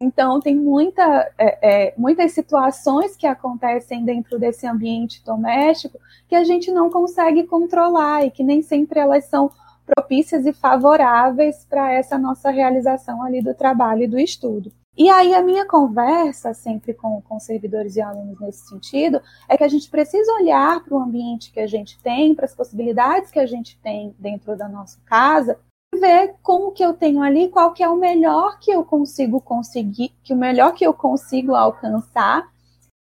Então, 0.02 0.40
tem 0.40 0.56
muita, 0.56 1.30
é, 1.38 1.88
é, 1.88 1.94
muitas 1.98 2.32
situações 2.32 3.18
que 3.18 3.28
acontecem 3.28 4.06
dentro 4.06 4.40
desse 4.40 4.66
ambiente 4.66 5.22
doméstico 5.26 6.00
que 6.26 6.36
a 6.36 6.44
gente 6.46 6.72
não 6.72 6.90
consegue 6.90 7.44
controlar 7.44 8.26
e 8.26 8.32
que 8.32 8.42
nem 8.42 8.62
sempre 8.62 8.98
elas 8.98 9.26
são 9.26 9.52
propícias 9.86 10.46
e 10.46 10.54
favoráveis 10.54 11.66
para 11.70 11.92
essa 11.92 12.18
nossa 12.18 12.50
realização 12.50 13.22
ali 13.22 13.42
do 13.42 13.54
trabalho 13.54 14.04
e 14.04 14.08
do 14.08 14.18
estudo. 14.18 14.72
E 14.98 15.10
aí 15.10 15.34
a 15.34 15.42
minha 15.42 15.66
conversa 15.66 16.54
sempre 16.54 16.94
com, 16.94 17.22
com 17.22 17.38
servidores 17.38 17.98
e 17.98 18.02
alunos 18.02 18.40
nesse 18.40 18.70
sentido 18.70 19.22
é 19.50 19.58
que 19.58 19.64
a 19.66 19.68
gente 19.68 19.90
precisa 19.90 20.32
olhar 20.34 20.82
para 20.82 20.96
o 20.96 21.00
ambiente 21.00 21.52
que 21.52 21.60
a 21.60 21.68
gente 21.68 22.00
tem, 22.02 22.34
para 22.34 22.46
as 22.46 22.56
possibilidades 22.56 23.32
que 23.32 23.40
a 23.40 23.46
gente 23.46 23.78
tem 23.82 24.16
dentro 24.18 24.56
da 24.56 24.70
nossa 24.70 24.98
casa 25.06 25.60
ver 25.96 26.36
como 26.42 26.72
que 26.72 26.84
eu 26.84 26.94
tenho 26.94 27.22
ali, 27.22 27.50
qual 27.50 27.74
que 27.74 27.84
é 27.84 27.90
o 27.90 27.96
melhor 27.96 28.60
que 28.60 28.72
eu 28.72 28.84
consigo 28.84 29.42
conseguir, 29.42 30.14
que 30.24 30.34
o 30.34 30.38
melhor 30.38 30.74
que 30.74 30.86
eu 30.86 30.94
consigo 30.94 31.56
alcançar 31.56 32.50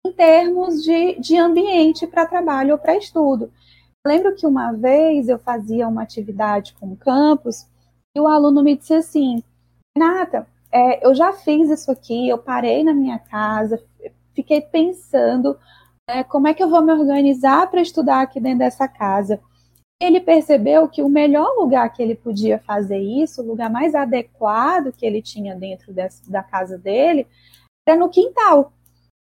em 0.07 0.12
termos 0.12 0.83
de, 0.83 1.18
de 1.18 1.37
ambiente 1.37 2.07
para 2.07 2.27
trabalho 2.27 2.72
ou 2.72 2.79
para 2.79 2.96
estudo. 2.96 3.53
Lembro 4.07 4.35
que 4.37 4.46
uma 4.46 4.72
vez 4.72 5.29
eu 5.29 5.38
fazia 5.38 5.88
uma 5.88 6.03
atividade 6.03 6.75
com 6.75 6.92
o 6.92 6.96
campus 6.96 7.66
e 8.16 8.20
o 8.20 8.29
aluno 8.29 8.62
me 8.62 8.77
disse 8.77 8.94
assim, 8.94 9.42
Renata, 9.96 10.46
é, 10.72 11.05
eu 11.05 11.14
já 11.14 11.33
fiz 11.33 11.68
isso 11.70 11.90
aqui, 11.90 12.29
eu 12.29 12.38
parei 12.38 12.85
na 12.85 12.94
minha 12.94 13.18
casa, 13.18 13.83
fiquei 14.33 14.61
pensando 14.61 15.59
é, 16.09 16.22
como 16.22 16.46
é 16.46 16.55
que 16.55 16.62
eu 16.62 16.70
vou 16.70 16.83
me 16.83 16.92
organizar 16.92 17.68
para 17.68 17.81
estudar 17.81 18.20
aqui 18.20 18.38
dentro 18.38 18.61
dessa 18.61 18.87
casa 18.87 19.40
ele 20.00 20.20
percebeu 20.20 20.88
que 20.88 21.02
o 21.02 21.09
melhor 21.09 21.54
lugar 21.56 21.90
que 21.92 22.02
ele 22.02 22.14
podia 22.14 22.59
fazer 22.59 22.98
isso, 22.98 23.42
o 23.42 23.46
lugar 23.46 23.70
mais 23.70 23.94
adequado 23.94 24.92
que 24.92 25.06
ele 25.06 25.22
tinha 25.22 25.54
dentro 25.54 25.92
desse, 25.92 26.30
da 26.30 26.42
casa 26.42 26.76
dele, 26.76 27.26
era 27.88 27.98
no 27.98 28.09
quintal. 28.09 28.72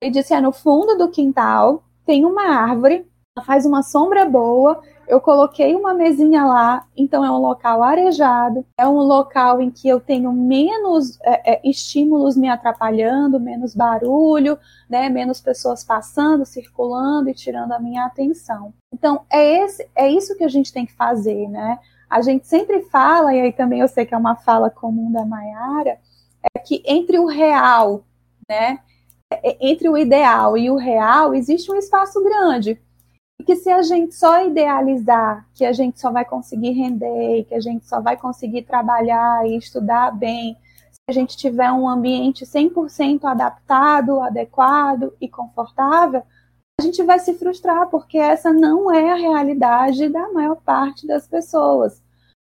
Ele 0.02 0.10
disse: 0.10 0.32
é 0.32 0.40
no 0.40 0.52
fundo 0.52 0.96
do 0.96 1.10
quintal, 1.10 1.84
tem 2.06 2.24
uma 2.24 2.44
árvore, 2.44 3.06
faz 3.44 3.66
uma 3.66 3.82
sombra 3.82 4.24
boa, 4.24 4.82
eu 5.06 5.20
coloquei 5.20 5.74
uma 5.74 5.94
mesinha 5.94 6.44
lá, 6.44 6.86
então 6.96 7.24
é 7.24 7.30
um 7.30 7.38
local 7.38 7.82
arejado, 7.82 8.64
é 8.78 8.86
um 8.86 8.98
local 8.98 9.60
em 9.60 9.70
que 9.70 9.88
eu 9.88 10.00
tenho 10.00 10.32
menos 10.32 11.18
é, 11.22 11.54
é, 11.54 11.60
estímulos 11.64 12.36
me 12.36 12.48
atrapalhando, 12.48 13.40
menos 13.40 13.74
barulho, 13.74 14.58
né, 14.88 15.08
menos 15.08 15.40
pessoas 15.40 15.84
passando, 15.84 16.44
circulando 16.44 17.28
e 17.28 17.34
tirando 17.34 17.72
a 17.72 17.78
minha 17.78 18.04
atenção. 18.04 18.72
Então 18.92 19.24
é 19.30 19.64
esse, 19.64 19.88
é 19.94 20.08
isso 20.08 20.36
que 20.36 20.44
a 20.44 20.48
gente 20.48 20.72
tem 20.72 20.86
que 20.86 20.92
fazer, 20.92 21.48
né? 21.48 21.78
A 22.08 22.20
gente 22.22 22.46
sempre 22.46 22.82
fala, 22.82 23.34
e 23.34 23.40
aí 23.40 23.52
também 23.52 23.80
eu 23.80 23.88
sei 23.88 24.06
que 24.06 24.14
é 24.14 24.18
uma 24.18 24.36
fala 24.36 24.70
comum 24.70 25.10
da 25.10 25.24
Maiara, 25.24 25.98
é 26.54 26.58
que 26.58 26.82
entre 26.86 27.18
o 27.18 27.26
real, 27.26 28.04
né, 28.48 28.78
é, 29.30 29.56
entre 29.60 29.88
o 29.88 29.96
ideal 29.96 30.56
e 30.56 30.70
o 30.70 30.76
real 30.76 31.34
existe 31.34 31.70
um 31.72 31.76
espaço 31.76 32.22
grande 32.22 32.80
que 33.44 33.56
se 33.56 33.70
a 33.70 33.82
gente 33.82 34.14
só 34.14 34.44
idealizar 34.46 35.46
que 35.54 35.64
a 35.64 35.72
gente 35.72 36.00
só 36.00 36.10
vai 36.10 36.24
conseguir 36.24 36.72
render, 36.72 37.44
que 37.44 37.54
a 37.54 37.60
gente 37.60 37.86
só 37.86 38.00
vai 38.00 38.16
conseguir 38.16 38.62
trabalhar 38.62 39.46
e 39.46 39.56
estudar 39.56 40.10
bem, 40.10 40.56
se 40.90 41.00
a 41.08 41.12
gente 41.12 41.36
tiver 41.36 41.70
um 41.70 41.88
ambiente 41.88 42.44
100% 42.44 43.24
adaptado, 43.24 44.20
adequado 44.20 45.12
e 45.20 45.28
confortável, 45.28 46.22
a 46.80 46.82
gente 46.82 47.02
vai 47.02 47.18
se 47.18 47.34
frustrar, 47.34 47.88
porque 47.88 48.18
essa 48.18 48.52
não 48.52 48.92
é 48.92 49.12
a 49.12 49.16
realidade 49.16 50.08
da 50.08 50.32
maior 50.32 50.56
parte 50.56 51.06
das 51.06 51.26
pessoas. 51.28 52.02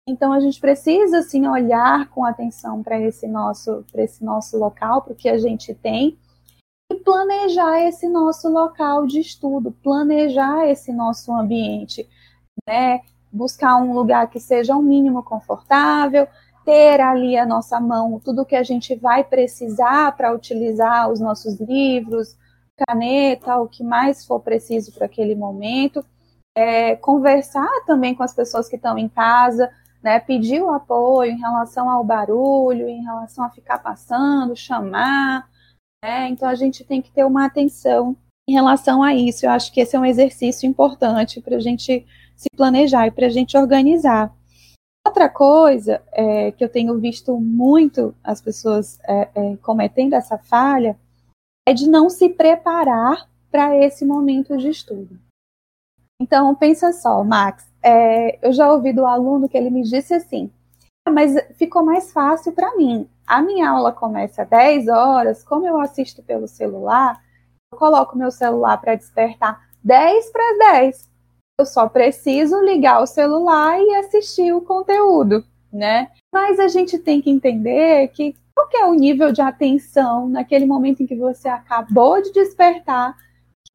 Então 0.08 0.32
a 0.32 0.40
gente 0.40 0.60
precisa 0.60 1.18
assim 1.18 1.46
olhar 1.46 2.08
com 2.10 2.24
atenção 2.24 2.82
para 2.82 3.00
esse 3.00 3.26
nosso 3.26 3.84
para 3.90 4.02
esse 4.02 4.24
nosso 4.24 4.56
local, 4.56 5.02
para 5.02 5.12
o 5.12 5.16
que 5.16 5.28
a 5.28 5.36
gente 5.36 5.74
tem 5.74 6.10
e 6.10 6.25
planejar 7.06 7.82
esse 7.82 8.08
nosso 8.08 8.48
local 8.48 9.06
de 9.06 9.20
estudo, 9.20 9.70
planejar 9.70 10.66
esse 10.66 10.92
nosso 10.92 11.32
ambiente, 11.32 12.04
né? 12.66 13.00
Buscar 13.32 13.76
um 13.76 13.92
lugar 13.92 14.28
que 14.28 14.40
seja 14.40 14.74
o 14.74 14.80
um 14.80 14.82
mínimo 14.82 15.22
confortável, 15.22 16.26
ter 16.64 17.00
ali 17.00 17.38
a 17.38 17.46
nossa 17.46 17.80
mão 17.80 18.18
tudo 18.18 18.44
que 18.44 18.56
a 18.56 18.64
gente 18.64 18.96
vai 18.96 19.22
precisar 19.22 20.16
para 20.16 20.34
utilizar 20.34 21.08
os 21.08 21.20
nossos 21.20 21.60
livros, 21.60 22.36
caneta, 22.88 23.56
o 23.58 23.68
que 23.68 23.84
mais 23.84 24.26
for 24.26 24.40
preciso 24.40 24.92
para 24.92 25.06
aquele 25.06 25.36
momento. 25.36 26.04
É, 26.56 26.96
conversar 26.96 27.68
também 27.86 28.16
com 28.16 28.24
as 28.24 28.34
pessoas 28.34 28.68
que 28.68 28.74
estão 28.74 28.98
em 28.98 29.08
casa, 29.08 29.70
né, 30.02 30.18
pedir 30.18 30.60
o 30.60 30.70
apoio 30.70 31.30
em 31.30 31.38
relação 31.38 31.88
ao 31.88 32.02
barulho, 32.02 32.88
em 32.88 33.04
relação 33.04 33.44
a 33.44 33.50
ficar 33.50 33.78
passando, 33.78 34.56
chamar, 34.56 35.46
né? 36.06 36.28
Então 36.28 36.48
a 36.48 36.54
gente 36.54 36.84
tem 36.84 37.02
que 37.02 37.10
ter 37.10 37.24
uma 37.24 37.44
atenção 37.44 38.16
em 38.48 38.52
relação 38.52 39.02
a 39.02 39.12
isso. 39.12 39.44
Eu 39.44 39.50
acho 39.50 39.72
que 39.72 39.80
esse 39.80 39.96
é 39.96 39.98
um 39.98 40.04
exercício 40.04 40.68
importante 40.68 41.40
para 41.40 41.56
a 41.56 41.60
gente 41.60 42.06
se 42.36 42.48
planejar 42.56 43.08
e 43.08 43.10
para 43.10 43.26
a 43.26 43.30
gente 43.30 43.56
organizar. 43.56 44.32
Outra 45.04 45.28
coisa 45.28 46.00
é, 46.12 46.52
que 46.52 46.62
eu 46.62 46.68
tenho 46.68 46.98
visto 47.00 47.36
muito 47.40 48.14
as 48.22 48.40
pessoas 48.40 49.00
é, 49.02 49.28
é, 49.34 49.56
cometendo 49.56 50.14
essa 50.14 50.38
falha 50.38 50.96
é 51.66 51.72
de 51.72 51.88
não 51.88 52.08
se 52.08 52.28
preparar 52.28 53.28
para 53.50 53.76
esse 53.76 54.04
momento 54.04 54.56
de 54.56 54.68
estudo. 54.68 55.18
Então, 56.20 56.54
pensa 56.54 56.92
só, 56.92 57.22
Max, 57.24 57.68
é, 57.82 58.46
eu 58.46 58.52
já 58.52 58.72
ouvi 58.72 58.92
do 58.92 59.04
aluno 59.04 59.48
que 59.48 59.56
ele 59.56 59.70
me 59.70 59.82
disse 59.82 60.14
assim, 60.14 60.50
mas 61.12 61.34
ficou 61.56 61.84
mais 61.84 62.12
fácil 62.12 62.52
para 62.52 62.74
mim 62.76 63.08
a 63.26 63.42
minha 63.42 63.68
aula 63.68 63.92
começa 63.92 64.42
às 64.42 64.48
10 64.48 64.88
horas, 64.88 65.42
como 65.42 65.66
eu 65.66 65.80
assisto 65.80 66.22
pelo 66.22 66.46
celular, 66.46 67.20
eu 67.72 67.78
coloco 67.78 68.16
meu 68.16 68.30
celular 68.30 68.80
para 68.80 68.94
despertar 68.94 69.60
10 69.82 70.30
para 70.30 70.58
10. 70.78 71.10
Eu 71.58 71.66
só 71.66 71.88
preciso 71.88 72.60
ligar 72.60 73.02
o 73.02 73.06
celular 73.06 73.80
e 73.80 73.96
assistir 73.96 74.52
o 74.52 74.60
conteúdo, 74.60 75.44
né? 75.72 76.08
Mas 76.32 76.60
a 76.60 76.68
gente 76.68 76.98
tem 76.98 77.20
que 77.20 77.30
entender 77.30 78.08
que 78.08 78.36
qual 78.54 78.68
que 78.68 78.76
é 78.76 78.86
o 78.86 78.94
nível 78.94 79.32
de 79.32 79.42
atenção 79.42 80.28
naquele 80.28 80.66
momento 80.66 81.02
em 81.02 81.06
que 81.06 81.16
você 81.16 81.48
acabou 81.48 82.22
de 82.22 82.32
despertar 82.32 83.16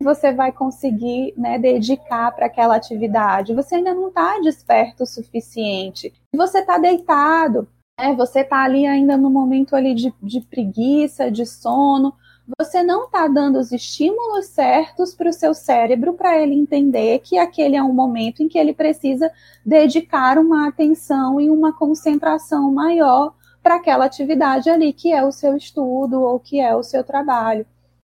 você 0.01 0.33
vai 0.33 0.51
conseguir 0.51 1.33
né, 1.37 1.57
dedicar 1.57 2.31
para 2.35 2.47
aquela 2.47 2.75
atividade. 2.75 3.53
Você 3.53 3.75
ainda 3.75 3.93
não 3.93 4.09
está 4.09 4.39
desperto 4.39 5.03
o 5.03 5.07
suficiente. 5.07 6.13
Você 6.35 6.59
está 6.59 6.77
deitado, 6.77 7.67
né, 7.99 8.13
você 8.15 8.41
está 8.41 8.63
ali 8.63 8.85
ainda 8.85 9.15
no 9.17 9.29
momento 9.29 9.75
ali 9.75 9.93
de, 9.93 10.13
de 10.21 10.41
preguiça, 10.41 11.31
de 11.31 11.45
sono 11.45 12.13
você 12.59 12.83
não 12.83 13.05
está 13.05 13.27
dando 13.27 13.59
os 13.59 13.71
estímulos 13.71 14.47
certos 14.47 15.13
para 15.13 15.29
o 15.29 15.33
seu 15.33 15.53
cérebro 15.53 16.13
para 16.13 16.37
ele 16.37 16.55
entender 16.55 17.19
que 17.19 17.37
aquele 17.37 17.75
é 17.75 17.83
um 17.83 17.93
momento 17.93 18.41
em 18.41 18.47
que 18.47 18.57
ele 18.57 18.73
precisa 18.73 19.31
dedicar 19.65 20.37
uma 20.37 20.67
atenção 20.67 21.39
e 21.39 21.49
uma 21.49 21.71
concentração 21.71 22.71
maior 22.71 23.33
para 23.61 23.75
aquela 23.75 24.05
atividade 24.05 24.69
ali, 24.69 24.91
que 24.91 25.13
é 25.13 25.23
o 25.23 25.31
seu 25.31 25.55
estudo 25.55 26.21
ou 26.21 26.39
que 26.39 26.59
é 26.59 26.75
o 26.75 26.83
seu 26.83 27.03
trabalho. 27.03 27.65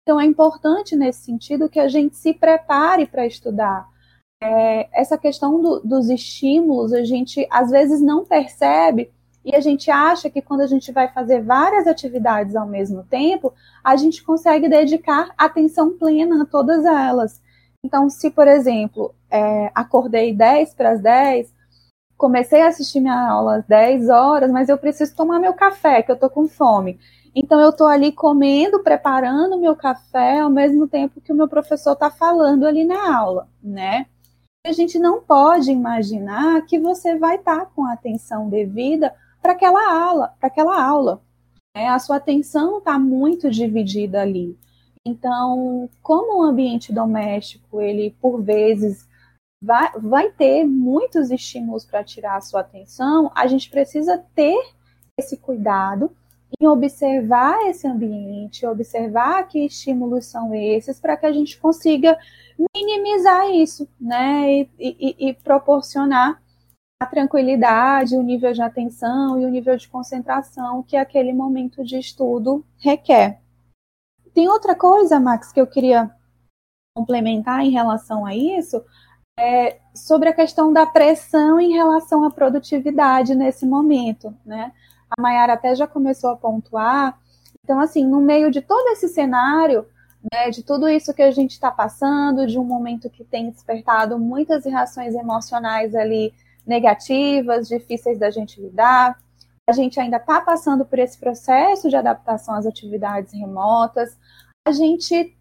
Então, 0.04 0.20
é 0.20 0.26
importante 0.26 0.94
nesse 0.94 1.24
sentido 1.24 1.68
que 1.68 1.80
a 1.80 1.88
gente 1.88 2.14
se 2.14 2.34
prepare 2.34 3.06
para 3.06 3.26
estudar. 3.26 3.88
É, 4.42 4.86
essa 4.92 5.16
questão 5.16 5.62
do, 5.62 5.80
dos 5.80 6.10
estímulos, 6.10 6.92
a 6.92 7.02
gente 7.02 7.46
às 7.50 7.70
vezes 7.70 8.02
não 8.02 8.22
percebe 8.22 9.10
e 9.42 9.56
a 9.56 9.60
gente 9.60 9.90
acha 9.90 10.28
que 10.28 10.42
quando 10.42 10.60
a 10.60 10.66
gente 10.66 10.92
vai 10.92 11.08
fazer 11.08 11.42
várias 11.42 11.86
atividades 11.86 12.54
ao 12.54 12.66
mesmo 12.66 13.02
tempo, 13.04 13.54
a 13.82 13.96
gente 13.96 14.22
consegue 14.22 14.68
dedicar 14.68 15.32
atenção 15.38 15.96
plena 15.96 16.42
a 16.42 16.46
todas 16.46 16.84
elas. 16.84 17.40
Então, 17.82 18.10
se, 18.10 18.30
por 18.30 18.46
exemplo, 18.46 19.14
é, 19.30 19.70
acordei 19.74 20.34
10 20.34 20.74
para 20.74 20.90
as 20.90 21.00
10, 21.00 21.50
comecei 22.16 22.60
a 22.60 22.68
assistir 22.68 23.00
minha 23.00 23.28
aula 23.28 23.56
às 23.56 23.66
10 23.66 24.10
horas, 24.10 24.50
mas 24.50 24.68
eu 24.68 24.76
preciso 24.76 25.16
tomar 25.16 25.38
meu 25.38 25.54
café, 25.54 26.02
que 26.02 26.10
eu 26.10 26.14
estou 26.14 26.28
com 26.28 26.46
fome. 26.46 26.98
Então, 27.34 27.60
eu 27.60 27.70
estou 27.70 27.88
ali 27.88 28.12
comendo, 28.12 28.82
preparando 28.82 29.58
meu 29.58 29.74
café, 29.74 30.40
ao 30.40 30.50
mesmo 30.50 30.86
tempo 30.86 31.20
que 31.20 31.32
o 31.32 31.34
meu 31.34 31.48
professor 31.48 31.94
está 31.94 32.10
falando 32.10 32.64
ali 32.64 32.84
na 32.84 33.16
aula, 33.16 33.48
né? 33.62 34.06
A 34.66 34.72
gente 34.72 34.98
não 34.98 35.20
pode 35.20 35.70
imaginar 35.70 36.64
que 36.64 36.78
você 36.78 37.18
vai 37.18 37.36
estar 37.36 37.60
tá 37.60 37.66
com 37.66 37.84
a 37.84 37.92
atenção 37.92 38.48
devida 38.48 39.14
para 39.42 39.52
aquela 39.52 39.92
aula, 39.92 40.34
para 40.38 40.46
aquela 40.46 40.82
aula. 40.82 41.20
É, 41.76 41.88
a 41.88 41.98
sua 41.98 42.16
atenção 42.16 42.78
está 42.78 42.98
muito 42.98 43.50
dividida 43.50 44.22
ali. 44.22 44.56
Então, 45.04 45.90
como 46.00 46.38
o 46.38 46.42
ambiente 46.42 46.92
doméstico, 46.92 47.80
ele 47.80 48.16
por 48.22 48.40
vezes 48.40 49.06
vai, 49.62 49.90
vai 49.98 50.30
ter 50.30 50.64
muitos 50.64 51.30
estímulos 51.30 51.84
para 51.84 52.04
tirar 52.04 52.36
a 52.36 52.40
sua 52.40 52.60
atenção, 52.60 53.30
a 53.34 53.46
gente 53.46 53.68
precisa 53.68 54.24
ter 54.34 54.56
esse 55.18 55.36
cuidado 55.36 56.10
em 56.60 56.66
observar 56.66 57.58
esse 57.66 57.86
ambiente, 57.86 58.66
observar 58.66 59.46
que 59.48 59.64
estímulos 59.64 60.26
são 60.26 60.54
esses, 60.54 61.00
para 61.00 61.16
que 61.16 61.26
a 61.26 61.32
gente 61.32 61.58
consiga 61.58 62.18
minimizar 62.74 63.50
isso, 63.50 63.88
né? 64.00 64.60
E, 64.60 64.70
e, 64.78 65.28
e 65.28 65.34
proporcionar 65.34 66.40
a 67.00 67.06
tranquilidade, 67.06 68.16
o 68.16 68.22
nível 68.22 68.52
de 68.52 68.62
atenção 68.62 69.40
e 69.40 69.44
o 69.44 69.50
nível 69.50 69.76
de 69.76 69.88
concentração 69.88 70.82
que 70.82 70.96
aquele 70.96 71.32
momento 71.32 71.84
de 71.84 71.98
estudo 71.98 72.64
requer. 72.78 73.40
Tem 74.32 74.48
outra 74.48 74.74
coisa, 74.74 75.20
Max, 75.20 75.52
que 75.52 75.60
eu 75.60 75.66
queria 75.66 76.10
complementar 76.96 77.60
em 77.60 77.70
relação 77.70 78.24
a 78.24 78.34
isso, 78.34 78.82
é 79.38 79.80
sobre 79.94 80.28
a 80.28 80.32
questão 80.32 80.72
da 80.72 80.86
pressão 80.86 81.60
em 81.60 81.72
relação 81.72 82.24
à 82.24 82.30
produtividade 82.30 83.34
nesse 83.34 83.66
momento, 83.66 84.34
né? 84.44 84.72
A 85.16 85.22
Mayara 85.22 85.54
até 85.54 85.74
já 85.74 85.86
começou 85.86 86.30
a 86.30 86.36
pontuar. 86.36 87.18
Então, 87.62 87.80
assim, 87.80 88.04
no 88.06 88.20
meio 88.20 88.50
de 88.50 88.60
todo 88.60 88.88
esse 88.88 89.08
cenário, 89.08 89.86
né, 90.32 90.50
de 90.50 90.62
tudo 90.62 90.88
isso 90.88 91.14
que 91.14 91.22
a 91.22 91.30
gente 91.30 91.52
está 91.52 91.70
passando, 91.70 92.46
de 92.46 92.58
um 92.58 92.64
momento 92.64 93.10
que 93.10 93.24
tem 93.24 93.50
despertado 93.50 94.18
muitas 94.18 94.64
reações 94.64 95.14
emocionais 95.14 95.94
ali 95.94 96.32
negativas, 96.66 97.68
difíceis 97.68 98.18
da 98.18 98.30
gente 98.30 98.60
lidar. 98.60 99.18
A 99.68 99.72
gente 99.72 99.98
ainda 99.98 100.18
está 100.18 100.40
passando 100.40 100.84
por 100.84 100.98
esse 100.98 101.18
processo 101.18 101.88
de 101.88 101.96
adaptação 101.96 102.54
às 102.54 102.66
atividades 102.66 103.32
remotas. 103.32 104.16
A 104.66 104.72
gente 104.72 105.34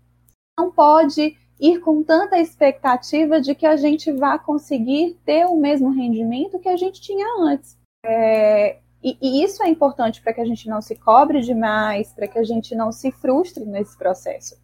não 0.58 0.72
pode 0.72 1.38
ir 1.60 1.80
com 1.80 2.04
tanta 2.04 2.38
expectativa 2.40 3.40
de 3.40 3.56
que 3.56 3.66
a 3.66 3.76
gente 3.76 4.12
vá 4.12 4.38
conseguir 4.38 5.18
ter 5.26 5.46
o 5.46 5.56
mesmo 5.56 5.92
rendimento 5.92 6.60
que 6.60 6.70
a 6.70 6.76
gente 6.76 7.02
tinha 7.02 7.26
antes. 7.40 7.78
É, 8.06 8.80
e, 9.04 9.18
e, 9.22 9.44
isso 9.44 9.62
é 9.62 9.70
importante 9.70 10.22
para 10.22 10.34
que 10.34 10.42
a 10.42 10.46
gente 10.46 10.68
não 10.70 10.82
se 10.82 10.96
cobre 10.96 11.42
demais, 11.42 12.14
para 12.14 12.28
que 12.28 12.40
a 12.40 12.44
gente 12.44 12.74
não 12.76 12.92
se 12.92 13.12
frustre 13.12 13.66
nesse 13.66 13.98
processo. 13.98 14.56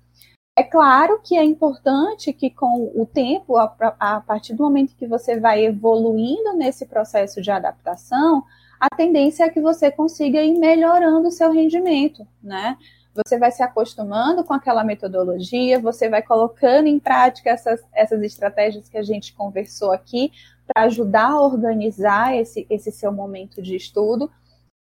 É 0.56 0.64
claro 0.64 1.22
que 1.24 1.38
é 1.38 1.44
importante 1.44 2.34
que 2.34 2.50
com 2.50 2.92
o 2.96 3.06
tempo, 3.06 3.58
a, 3.58 3.76
a 4.00 4.22
partir 4.22 4.54
do 4.54 4.64
momento 4.64 4.96
que 4.96 5.08
você 5.08 5.40
vai 5.40 5.66
evoluindo 5.66 6.54
nesse 6.54 6.86
processo 6.86 7.42
de 7.42 7.50
adaptação, 7.50 8.44
a 8.80 8.90
tendência 8.96 9.44
é 9.44 9.50
que 9.50 9.62
você 9.62 9.92
consiga 9.92 10.42
ir 10.42 10.58
melhorando 10.58 11.28
o 11.28 11.32
seu 11.32 11.52
rendimento, 11.52 12.26
né? 12.42 12.78
Você 13.26 13.38
vai 13.38 13.52
se 13.52 13.62
acostumando 13.62 14.44
com 14.44 14.54
aquela 14.54 14.84
metodologia, 14.84 15.80
você 15.80 16.10
vai 16.10 16.22
colocando 16.22 16.88
em 16.88 17.00
prática 17.00 17.50
essas, 17.50 17.84
essas 17.94 18.22
estratégias 18.22 18.88
que 18.88 18.98
a 18.98 19.04
gente 19.04 19.34
conversou 19.34 19.92
aqui 19.92 20.32
para 20.68 20.86
ajudar 20.86 21.32
a 21.32 21.42
organizar 21.42 22.36
esse, 22.36 22.66
esse 22.70 22.92
seu 22.92 23.12
momento 23.12 23.62
de 23.62 23.76
estudo. 23.76 24.32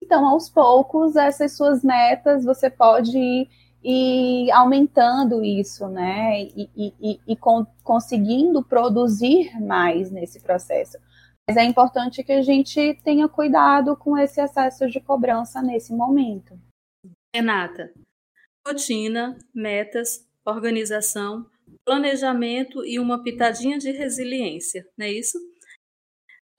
Então, 0.04 0.28
aos 0.28 0.50
poucos, 0.50 1.15
essas 1.15 1.56
suas 1.56 1.84
metas 1.84 2.43
você 2.43 2.69
pode 2.69 3.17
ir 3.17 3.50
e 3.88 4.52
aumentando 4.52 5.43
isso, 5.43 5.88
né? 5.88 6.41
E, 6.41 6.69
e, 6.76 7.19
e 7.28 7.36
con 7.36 7.67
conseguindo 7.84 8.63
produzir 8.63 9.62
mais 9.62 10.10
nesse 10.10 10.39
processo. 10.39 10.98
Mas 11.48 11.58
é 11.58 11.63
importante 11.63 12.24
que 12.24 12.32
a 12.32 12.41
gente 12.41 13.00
tenha 13.04 13.30
cuidado 13.30 13.95
com 13.95 14.17
esse 14.17 14.41
excesso 14.41 14.89
de 14.89 15.00
cobrança 15.00 15.62
nesse 15.62 15.93
momento. 15.93 16.60
Renata, 17.36 17.91
rotina, 18.65 19.38
metas, 19.54 20.28
organização, 20.45 21.45
planejamento 21.84 22.86
e 22.86 22.99
uma 22.99 23.21
pitadinha 23.21 23.78
de 23.78 23.91
resiliência, 23.91 24.88
não 24.97 25.06
é 25.06 25.12
isso? 25.12 25.38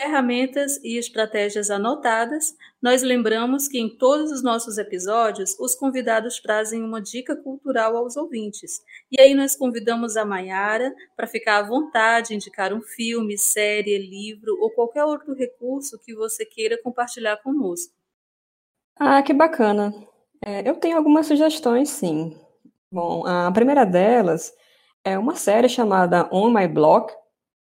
ferramentas 0.00 0.76
e 0.84 0.98
estratégias 0.98 1.70
anotadas, 1.70 2.54
nós 2.82 3.02
lembramos 3.02 3.66
que 3.66 3.78
em 3.78 3.88
todos 3.88 4.30
os 4.30 4.42
nossos 4.42 4.76
episódios 4.78 5.58
os 5.58 5.74
convidados 5.74 6.38
trazem 6.38 6.82
uma 6.82 7.00
dica 7.00 7.34
cultural 7.34 7.96
aos 7.96 8.16
ouvintes. 8.16 8.82
E 9.10 9.20
aí 9.20 9.34
nós 9.34 9.56
convidamos 9.56 10.16
a 10.16 10.24
Maiara 10.24 10.94
para 11.16 11.26
ficar 11.26 11.58
à 11.58 11.62
vontade, 11.62 12.34
indicar 12.34 12.72
um 12.72 12.82
filme, 12.82 13.38
série, 13.38 13.98
livro 13.98 14.56
ou 14.60 14.70
qualquer 14.70 15.04
outro 15.04 15.34
recurso 15.34 15.98
que 16.04 16.14
você 16.14 16.44
queira 16.44 16.80
compartilhar 16.82 17.38
conosco. 17.38 17.94
Ah, 18.98 19.22
que 19.22 19.32
bacana. 19.32 19.92
É, 20.44 20.68
eu 20.68 20.74
tenho 20.76 20.96
algumas 20.96 21.26
sugestões, 21.26 21.88
sim. 21.90 22.36
Bom, 22.90 23.26
a 23.26 23.50
primeira 23.52 23.84
delas 23.84 24.52
é 25.04 25.18
uma 25.18 25.34
série 25.34 25.68
chamada 25.68 26.28
On 26.32 26.50
My 26.50 26.68
Block, 26.68 27.12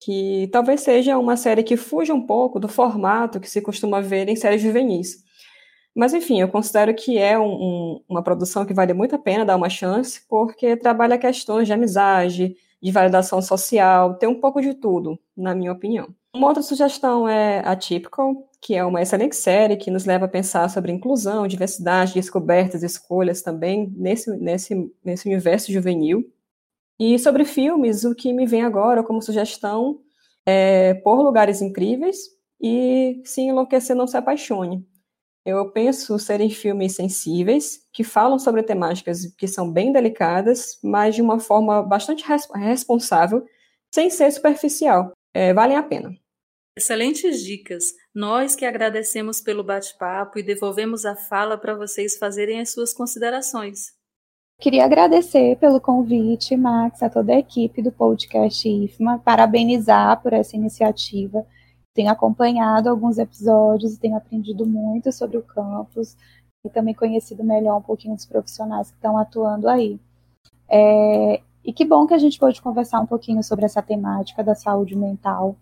que 0.00 0.48
talvez 0.52 0.80
seja 0.80 1.18
uma 1.18 1.36
série 1.36 1.62
que 1.62 1.76
fuja 1.76 2.12
um 2.14 2.26
pouco 2.26 2.58
do 2.58 2.68
formato 2.68 3.40
que 3.40 3.48
se 3.48 3.60
costuma 3.60 4.00
ver 4.00 4.28
em 4.28 4.36
séries 4.36 4.62
juvenis. 4.62 5.22
Mas, 5.94 6.14
enfim, 6.14 6.40
eu 6.40 6.48
considero 6.48 6.94
que 6.94 7.18
é 7.18 7.38
um, 7.38 7.52
um, 7.52 8.04
uma 8.08 8.22
produção 8.22 8.64
que 8.64 8.74
vale 8.74 8.94
muito 8.94 9.14
a 9.14 9.18
pena 9.18 9.44
dar 9.44 9.56
uma 9.56 9.68
chance, 9.68 10.22
porque 10.28 10.76
trabalha 10.76 11.18
questões 11.18 11.66
de 11.66 11.72
amizade, 11.72 12.56
de 12.82 12.90
validação 12.90 13.42
social, 13.42 14.14
tem 14.18 14.28
um 14.28 14.40
pouco 14.40 14.60
de 14.60 14.74
tudo, 14.74 15.18
na 15.36 15.54
minha 15.54 15.72
opinião. 15.72 16.08
Uma 16.34 16.48
outra 16.48 16.62
sugestão 16.62 17.28
é 17.28 17.58
a 17.60 17.76
Typical, 17.76 18.48
que 18.58 18.74
é 18.74 18.82
uma 18.82 19.02
excelente 19.02 19.36
série 19.36 19.76
que 19.76 19.90
nos 19.90 20.06
leva 20.06 20.24
a 20.24 20.28
pensar 20.28 20.68
sobre 20.70 20.90
inclusão, 20.90 21.46
diversidade, 21.46 22.14
descobertas, 22.14 22.82
escolhas 22.82 23.42
também 23.42 23.92
nesse, 23.94 24.34
nesse, 24.38 24.90
nesse 25.04 25.28
universo 25.28 25.70
juvenil. 25.70 26.24
E 26.98 27.18
sobre 27.18 27.44
filmes, 27.44 28.04
o 28.04 28.14
que 28.14 28.32
me 28.32 28.46
vem 28.46 28.62
agora 28.62 29.02
como 29.02 29.20
sugestão 29.20 30.00
é 30.46 30.94
Por 30.94 31.20
Lugares 31.22 31.60
Incríveis 31.60 32.16
e 32.58 33.20
Se 33.26 33.42
Enlouquecer 33.42 33.94
Não 33.94 34.06
Se 34.06 34.16
Apaixone. 34.16 34.86
Eu 35.44 35.70
penso 35.70 36.18
serem 36.18 36.48
filmes 36.48 36.94
sensíveis, 36.94 37.80
que 37.92 38.04
falam 38.04 38.38
sobre 38.38 38.62
temáticas 38.62 39.26
que 39.36 39.46
são 39.46 39.70
bem 39.70 39.92
delicadas, 39.92 40.78
mas 40.82 41.14
de 41.14 41.20
uma 41.20 41.38
forma 41.40 41.82
bastante 41.82 42.24
res 42.24 42.48
responsável, 42.54 43.44
sem 43.92 44.08
ser 44.08 44.30
superficial. 44.30 45.12
É, 45.34 45.52
valem 45.52 45.76
a 45.76 45.82
pena. 45.82 46.21
Excelentes 46.76 47.42
dicas. 47.42 47.84
Nós 48.14 48.56
que 48.56 48.64
agradecemos 48.64 49.42
pelo 49.42 49.62
bate-papo 49.62 50.38
e 50.38 50.42
devolvemos 50.42 51.04
a 51.04 51.14
fala 51.14 51.58
para 51.58 51.74
vocês 51.74 52.16
fazerem 52.16 52.60
as 52.60 52.72
suas 52.72 52.94
considerações. 52.94 53.92
Queria 54.58 54.84
agradecer 54.84 55.56
pelo 55.56 55.80
convite, 55.80 56.56
Max, 56.56 57.02
a 57.02 57.10
toda 57.10 57.32
a 57.32 57.38
equipe 57.38 57.82
do 57.82 57.92
podcast 57.92 58.66
IFMA, 58.66 59.18
parabenizar 59.18 60.22
por 60.22 60.32
essa 60.32 60.56
iniciativa. 60.56 61.44
Tenho 61.92 62.10
acompanhado 62.10 62.88
alguns 62.88 63.18
episódios 63.18 63.94
e 63.94 64.00
tenho 64.00 64.16
aprendido 64.16 64.64
muito 64.64 65.12
sobre 65.12 65.36
o 65.36 65.42
campus 65.42 66.16
e 66.64 66.70
também 66.70 66.94
conhecido 66.94 67.44
melhor 67.44 67.78
um 67.78 67.82
pouquinho 67.82 68.14
dos 68.14 68.24
profissionais 68.24 68.90
que 68.90 68.96
estão 68.96 69.18
atuando 69.18 69.68
aí. 69.68 70.00
É, 70.70 71.42
e 71.62 71.72
que 71.72 71.84
bom 71.84 72.06
que 72.06 72.14
a 72.14 72.18
gente 72.18 72.38
pôde 72.38 72.62
conversar 72.62 73.00
um 73.00 73.06
pouquinho 73.06 73.42
sobre 73.42 73.66
essa 73.66 73.82
temática 73.82 74.42
da 74.42 74.54
saúde 74.54 74.96
mental. 74.96 75.56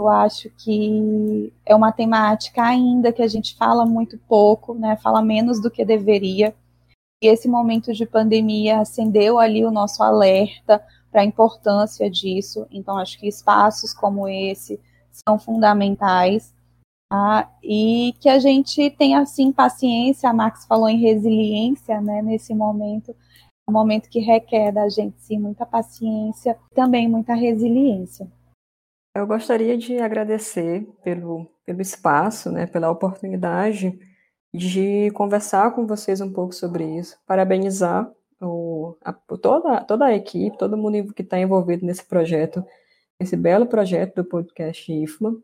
Eu 0.00 0.08
acho 0.08 0.48
que 0.56 1.52
é 1.66 1.76
uma 1.76 1.92
temática 1.92 2.62
ainda 2.62 3.12
que 3.12 3.20
a 3.20 3.28
gente 3.28 3.54
fala 3.54 3.84
muito 3.84 4.16
pouco, 4.26 4.72
né? 4.72 4.96
Fala 4.96 5.20
menos 5.20 5.60
do 5.60 5.70
que 5.70 5.84
deveria. 5.84 6.54
E 7.22 7.26
esse 7.26 7.46
momento 7.46 7.92
de 7.92 8.06
pandemia 8.06 8.80
acendeu 8.80 9.38
ali 9.38 9.62
o 9.62 9.70
nosso 9.70 10.02
alerta 10.02 10.82
para 11.12 11.20
a 11.20 11.24
importância 11.24 12.10
disso. 12.10 12.66
Então, 12.70 12.96
acho 12.96 13.20
que 13.20 13.28
espaços 13.28 13.92
como 13.92 14.26
esse 14.26 14.80
são 15.12 15.38
fundamentais. 15.38 16.54
Tá? 17.10 17.52
E 17.62 18.14
que 18.20 18.28
a 18.30 18.38
gente 18.38 18.88
tenha, 18.92 19.20
assim, 19.20 19.52
paciência. 19.52 20.30
A 20.30 20.32
Max 20.32 20.64
falou 20.64 20.88
em 20.88 20.98
resiliência 20.98 22.00
né, 22.00 22.22
nesse 22.22 22.54
momento. 22.54 23.10
É 23.10 23.70
um 23.70 23.74
momento 23.74 24.08
que 24.08 24.20
requer 24.20 24.72
da 24.72 24.88
gente, 24.88 25.20
sim, 25.20 25.38
muita 25.38 25.66
paciência 25.66 26.56
também 26.74 27.06
muita 27.06 27.34
resiliência. 27.34 28.26
Eu 29.14 29.26
gostaria 29.26 29.76
de 29.76 29.98
agradecer 29.98 30.86
pelo, 31.02 31.46
pelo 31.64 31.80
espaço, 31.80 32.50
né, 32.50 32.66
pela 32.66 32.90
oportunidade 32.90 33.98
de 34.54 35.10
conversar 35.12 35.74
com 35.74 35.86
vocês 35.86 36.20
um 36.20 36.32
pouco 36.32 36.54
sobre 36.54 36.84
isso, 36.98 37.18
parabenizar 37.26 38.10
o, 38.40 38.96
a, 39.04 39.12
toda, 39.12 39.84
toda 39.84 40.06
a 40.06 40.14
equipe, 40.14 40.56
todo 40.56 40.76
mundo 40.76 41.12
que 41.12 41.22
está 41.22 41.38
envolvido 41.38 41.84
nesse 41.84 42.04
projeto, 42.04 42.64
esse 43.18 43.36
belo 43.36 43.66
projeto 43.66 44.16
do 44.16 44.24
podcast 44.24 44.92
IFMA, 44.92 45.36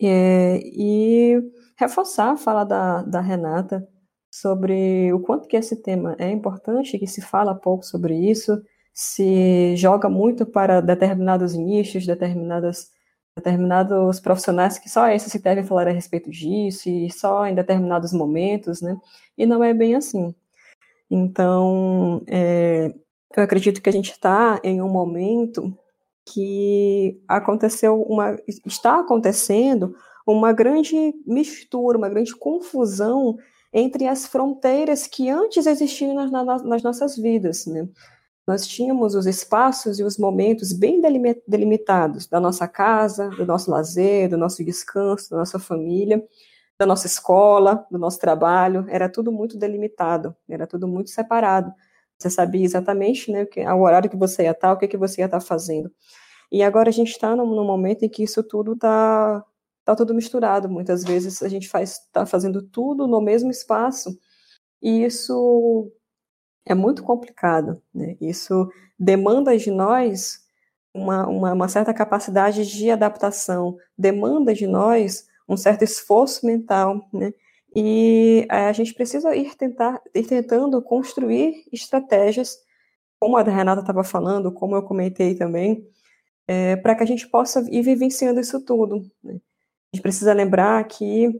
é, 0.00 0.60
e 0.64 1.40
reforçar 1.76 2.32
a 2.32 2.36
fala 2.36 2.64
da, 2.64 3.02
da 3.02 3.20
Renata 3.20 3.86
sobre 4.30 5.12
o 5.12 5.20
quanto 5.20 5.48
que 5.48 5.56
esse 5.56 5.82
tema 5.82 6.16
é 6.18 6.30
importante, 6.30 6.98
que 6.98 7.06
se 7.06 7.20
fala 7.20 7.54
pouco 7.54 7.84
sobre 7.84 8.14
isso, 8.16 8.60
se 8.94 9.74
joga 9.76 10.08
muito 10.08 10.46
para 10.46 10.80
determinados 10.80 11.54
nichos, 11.54 12.06
determinadas 12.06 12.92
determinados 13.36 14.20
profissionais 14.20 14.78
que 14.78 14.88
só 14.88 15.08
esses 15.08 15.32
que 15.32 15.40
devem 15.40 15.64
falar 15.64 15.88
a 15.88 15.90
respeito 15.90 16.30
disso 16.30 16.88
e 16.88 17.10
só 17.10 17.44
em 17.46 17.54
determinados 17.54 18.12
momentos, 18.12 18.80
né? 18.80 18.96
E 19.36 19.44
não 19.44 19.62
é 19.64 19.74
bem 19.74 19.96
assim. 19.96 20.32
Então, 21.10 22.22
é, 22.28 22.94
eu 23.36 23.42
acredito 23.42 23.82
que 23.82 23.88
a 23.88 23.92
gente 23.92 24.12
está 24.12 24.60
em 24.62 24.80
um 24.80 24.88
momento 24.88 25.76
que 26.24 27.20
aconteceu 27.26 28.00
uma, 28.02 28.36
está 28.64 29.00
acontecendo 29.00 29.96
uma 30.24 30.52
grande 30.52 30.96
mistura, 31.26 31.98
uma 31.98 32.08
grande 32.08 32.34
confusão 32.36 33.36
entre 33.72 34.06
as 34.06 34.26
fronteiras 34.26 35.08
que 35.08 35.28
antes 35.28 35.66
existiam 35.66 36.14
nas, 36.14 36.62
nas 36.62 36.82
nossas 36.84 37.16
vidas, 37.16 37.66
né? 37.66 37.88
Nós 38.46 38.66
tínhamos 38.66 39.14
os 39.14 39.26
espaços 39.26 39.98
e 39.98 40.02
os 40.02 40.18
momentos 40.18 40.72
bem 40.72 41.00
delimitados 41.46 42.26
da 42.26 42.38
nossa 42.38 42.68
casa, 42.68 43.30
do 43.30 43.46
nosso 43.46 43.70
lazer, 43.70 44.28
do 44.28 44.36
nosso 44.36 44.62
descanso, 44.62 45.30
da 45.30 45.38
nossa 45.38 45.58
família, 45.58 46.22
da 46.78 46.84
nossa 46.84 47.06
escola, 47.06 47.86
do 47.90 47.98
nosso 47.98 48.18
trabalho, 48.18 48.84
era 48.88 49.08
tudo 49.08 49.32
muito 49.32 49.56
delimitado, 49.56 50.36
era 50.48 50.66
tudo 50.66 50.86
muito 50.86 51.10
separado. 51.10 51.72
Você 52.18 52.28
sabia 52.28 52.64
exatamente 52.64 53.30
né, 53.30 53.46
o 53.72 53.80
horário 53.82 54.10
que 54.10 54.16
você 54.16 54.44
ia 54.44 54.50
estar, 54.50 54.72
o 54.72 54.78
que, 54.78 54.88
que 54.88 54.96
você 54.96 55.22
ia 55.22 55.26
estar 55.26 55.40
fazendo. 55.40 55.90
E 56.52 56.62
agora 56.62 56.88
a 56.90 56.92
gente 56.92 57.10
está 57.10 57.34
num, 57.34 57.46
num, 57.46 57.64
momento 57.64 58.04
em 58.04 58.08
que 58.08 58.22
isso 58.22 58.42
tudo 58.42 58.74
está 58.74 59.44
tá 59.84 59.96
tudo 59.96 60.14
misturado. 60.14 60.68
Muitas 60.68 61.02
vezes 61.04 61.42
a 61.42 61.48
gente 61.48 61.68
está 61.74 62.26
fazendo 62.26 62.62
tudo 62.62 63.06
no 63.06 63.20
mesmo 63.20 63.50
espaço, 63.50 64.16
e 64.82 65.04
isso 65.04 65.90
é 66.66 66.74
muito 66.74 67.02
complicado. 67.02 67.80
Né? 67.94 68.16
Isso 68.20 68.68
demanda 68.98 69.56
de 69.56 69.70
nós 69.70 70.44
uma, 70.92 71.26
uma, 71.26 71.52
uma, 71.52 71.68
certa 71.68 71.92
capacidade 71.92 72.64
de 72.66 72.90
adaptação, 72.90 73.76
demanda 73.98 74.54
de 74.54 74.66
nós 74.66 75.26
um 75.48 75.56
certo 75.56 75.82
esforço 75.82 76.46
mental, 76.46 77.06
né? 77.12 77.34
E 77.76 78.46
a 78.48 78.72
gente 78.72 78.94
precisa 78.94 79.34
ir, 79.34 79.56
tentar, 79.56 80.00
ir 80.14 80.24
tentando 80.24 80.80
construir 80.80 81.64
estratégias, 81.72 82.56
como 83.18 83.36
a 83.36 83.42
Renata 83.42 83.80
estava 83.80 84.04
falando, 84.04 84.52
como 84.52 84.76
eu 84.76 84.82
comentei 84.84 85.34
também, 85.34 85.84
é, 86.46 86.76
para 86.76 86.94
que 86.94 87.02
a 87.02 87.06
gente 87.06 87.28
possa 87.28 87.66
ir 87.70 87.82
vivenciando 87.82 88.38
isso 88.38 88.64
tudo. 88.64 89.00
Né? 89.22 89.40
A 89.92 89.96
gente 89.96 90.02
precisa 90.02 90.32
lembrar 90.32 90.84
que 90.84 91.32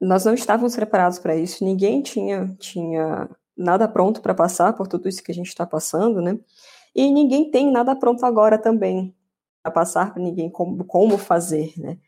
nós 0.00 0.24
não 0.24 0.34
estávamos 0.34 0.74
preparados 0.74 1.20
para 1.20 1.36
isso, 1.36 1.64
ninguém 1.64 2.02
tinha, 2.02 2.52
tinha 2.58 3.30
nada 3.56 3.88
pronto 3.88 4.20
para 4.20 4.34
passar 4.34 4.72
por 4.74 4.86
tudo 4.88 5.08
isso 5.08 5.22
que 5.22 5.32
a 5.32 5.34
gente 5.34 5.48
está 5.48 5.66
passando, 5.66 6.20
né? 6.20 6.38
E 6.94 7.10
ninguém 7.10 7.50
tem 7.50 7.70
nada 7.70 7.94
pronto 7.96 8.24
agora 8.24 8.58
também 8.58 9.14
para 9.62 9.72
passar 9.72 10.12
para 10.12 10.22
ninguém 10.22 10.50
como, 10.50 10.84
como 10.84 11.18
fazer, 11.18 11.72
né? 11.76 11.98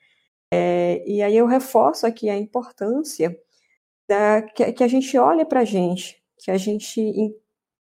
É, 0.52 1.02
e 1.06 1.22
aí 1.22 1.36
eu 1.36 1.46
reforço 1.46 2.06
aqui 2.06 2.30
a 2.30 2.36
importância 2.36 3.36
da, 4.08 4.42
que, 4.42 4.72
que 4.72 4.84
a 4.84 4.88
gente 4.88 5.16
olhe 5.18 5.44
para 5.44 5.60
a 5.60 5.64
gente, 5.64 6.22
que 6.38 6.50
a 6.50 6.56
gente 6.56 7.34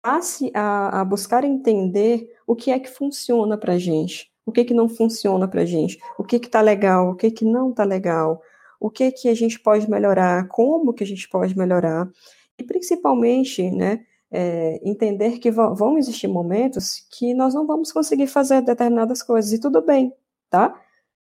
passe 0.03 0.51
a, 0.55 1.01
a, 1.01 1.05
buscar 1.05 1.45
entender 1.45 2.29
o 2.47 2.57
que 2.57 2.71
é 2.71 2.79
que 2.79 2.89
funciona 2.89 3.57
para 3.57 3.75
a 3.75 3.79
gente, 3.79 4.33
o 4.45 4.51
que 4.51 4.65
que 4.65 4.75
não 4.75 4.89
funciona 4.89 5.47
para 5.47 5.63
a 5.63 5.67
gente, 5.67 5.99
o 6.19 6.25
que 6.25 6.39
que 6.39 6.47
está 6.47 6.61
legal, 6.61 7.11
o 7.11 7.15
que 7.15 7.31
que 7.31 7.45
não 7.45 7.71
está 7.71 7.85
legal, 7.85 8.43
o 8.81 8.91
que 8.91 9.11
que 9.13 9.29
a 9.29 9.35
gente 9.35 9.61
pode 9.61 9.89
melhorar, 9.89 10.49
como 10.49 10.93
que 10.93 11.05
a 11.05 11.07
gente 11.07 11.29
pode 11.29 11.57
melhorar, 11.57 12.11
e 12.59 12.65
principalmente, 12.65 13.71
né, 13.71 14.05
é, 14.31 14.81
entender 14.83 15.39
que 15.39 15.51
vão 15.51 15.97
existir 15.97 16.29
momentos 16.29 17.07
que 17.11 17.33
nós 17.33 17.55
não 17.55 17.67
vamos 17.67 17.93
conseguir 17.93 18.27
fazer 18.27 18.61
determinadas 18.63 19.23
coisas, 19.23 19.53
e 19.53 19.61
tudo 19.61 19.81
bem, 19.81 20.13
tá? 20.51 20.79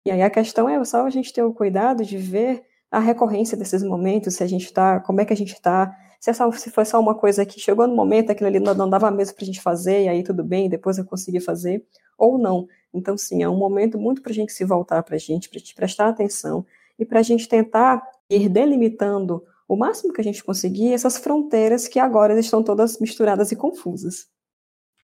E 0.05 0.11
aí 0.11 0.21
a 0.21 0.29
questão 0.29 0.67
é 0.67 0.83
só 0.85 1.05
a 1.05 1.09
gente 1.09 1.33
ter 1.33 1.43
o 1.43 1.53
cuidado 1.53 2.03
de 2.03 2.17
ver 2.17 2.63
a 2.89 2.99
recorrência 2.99 3.57
desses 3.57 3.83
momentos, 3.83 4.35
se 4.35 4.43
a 4.43 4.47
gente 4.47 4.65
está, 4.65 4.99
como 4.99 5.21
é 5.21 5.25
que 5.25 5.33
a 5.33 5.35
gente 5.37 5.53
está, 5.53 5.93
se, 6.19 6.29
essa, 6.29 6.49
se 6.53 6.71
foi 6.71 6.85
só 6.85 6.99
uma 6.99 7.13
coisa 7.13 7.45
que 7.45 7.59
chegou 7.59 7.85
no 7.87 7.95
momento, 7.95 8.31
aquilo 8.31 8.47
ali 8.47 8.59
não, 8.59 8.73
não 8.73 8.89
dava 8.89 9.11
mesmo 9.11 9.35
para 9.35 9.43
a 9.43 9.45
gente 9.45 9.61
fazer, 9.61 10.05
e 10.05 10.07
aí 10.07 10.23
tudo 10.23 10.43
bem, 10.43 10.69
depois 10.69 10.97
eu 10.97 11.05
consegui 11.05 11.39
fazer, 11.39 11.85
ou 12.17 12.37
não. 12.37 12.67
Então, 12.93 13.17
sim, 13.17 13.43
é 13.43 13.49
um 13.49 13.57
momento 13.57 13.99
muito 13.99 14.21
para 14.21 14.31
a 14.31 14.35
gente 14.35 14.53
se 14.53 14.63
voltar 14.63 15.03
para 15.03 15.15
a 15.15 15.19
gente, 15.19 15.49
para 15.49 15.59
prestar 15.75 16.07
atenção, 16.07 16.65
e 16.97 17.05
para 17.05 17.19
a 17.19 17.23
gente 17.23 17.47
tentar 17.47 18.01
ir 18.29 18.49
delimitando 18.49 19.43
o 19.67 19.75
máximo 19.75 20.13
que 20.13 20.21
a 20.21 20.23
gente 20.23 20.43
conseguir 20.43 20.93
essas 20.93 21.17
fronteiras 21.17 21.87
que 21.87 21.99
agora 21.99 22.39
estão 22.39 22.63
todas 22.63 22.99
misturadas 22.99 23.51
e 23.51 23.55
confusas. 23.55 24.27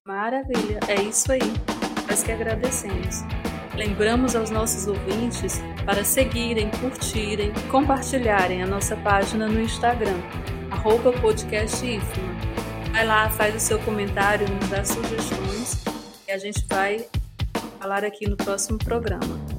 Maravilha, 0.05 0.79
é 0.87 1.01
isso 1.01 1.31
aí. 1.31 1.39
Nós 2.09 2.23
que 2.23 2.31
agradecemos. 2.31 3.21
Lembramos 3.75 4.35
aos 4.35 4.49
nossos 4.49 4.85
ouvintes 4.87 5.59
para 5.85 6.03
seguirem, 6.03 6.69
curtirem, 6.71 7.53
compartilharem 7.71 8.61
a 8.61 8.67
nossa 8.67 8.97
página 8.97 9.47
no 9.47 9.61
Instagram, 9.61 10.19
arroba 10.69 11.11
Vai 12.91 13.05
lá, 13.05 13.29
faz 13.29 13.55
o 13.55 13.59
seu 13.59 13.79
comentário, 13.79 14.45
nos 14.49 14.69
dá 14.69 14.83
sugestões 14.83 15.83
e 16.27 16.31
a 16.31 16.37
gente 16.37 16.65
vai 16.67 17.05
falar 17.79 18.03
aqui 18.03 18.29
no 18.29 18.35
próximo 18.35 18.77
programa. 18.77 19.50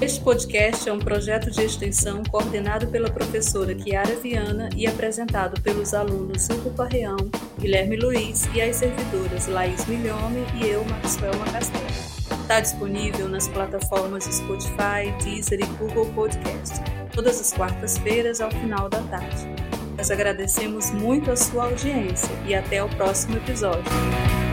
Este 0.00 0.20
podcast 0.20 0.88
é 0.88 0.92
um 0.92 0.98
projeto 1.00 1.50
de 1.50 1.60
extensão 1.60 2.22
coordenado 2.30 2.86
pela 2.86 3.10
professora 3.10 3.74
Kiara 3.74 4.14
Viana 4.14 4.68
e 4.76 4.86
apresentado 4.86 5.60
pelos 5.60 5.92
alunos 5.92 6.48
Hugo 6.48 6.70
Parreão, 6.70 7.16
Guilherme 7.58 7.96
Luiz 7.96 8.48
e 8.54 8.62
as 8.62 8.76
servidoras 8.76 9.48
Laís 9.48 9.84
Milhome 9.86 10.46
e 10.54 10.68
eu, 10.68 10.84
Maxwell 10.84 11.36
Macastela. 11.38 11.84
Está 12.42 12.60
disponível 12.60 13.28
nas 13.28 13.48
plataformas 13.48 14.22
Spotify, 14.22 15.12
Deezer 15.24 15.60
e 15.60 15.66
Google 15.78 16.06
Podcast, 16.14 16.76
todas 17.12 17.40
as 17.40 17.52
quartas-feiras 17.52 18.40
ao 18.40 18.52
final 18.52 18.88
da 18.88 19.02
tarde. 19.02 19.48
Nós 19.96 20.12
agradecemos 20.12 20.92
muito 20.92 21.28
a 21.28 21.36
sua 21.36 21.64
audiência 21.64 22.30
e 22.46 22.54
até 22.54 22.80
o 22.84 22.88
próximo 22.90 23.36
episódio. 23.36 24.47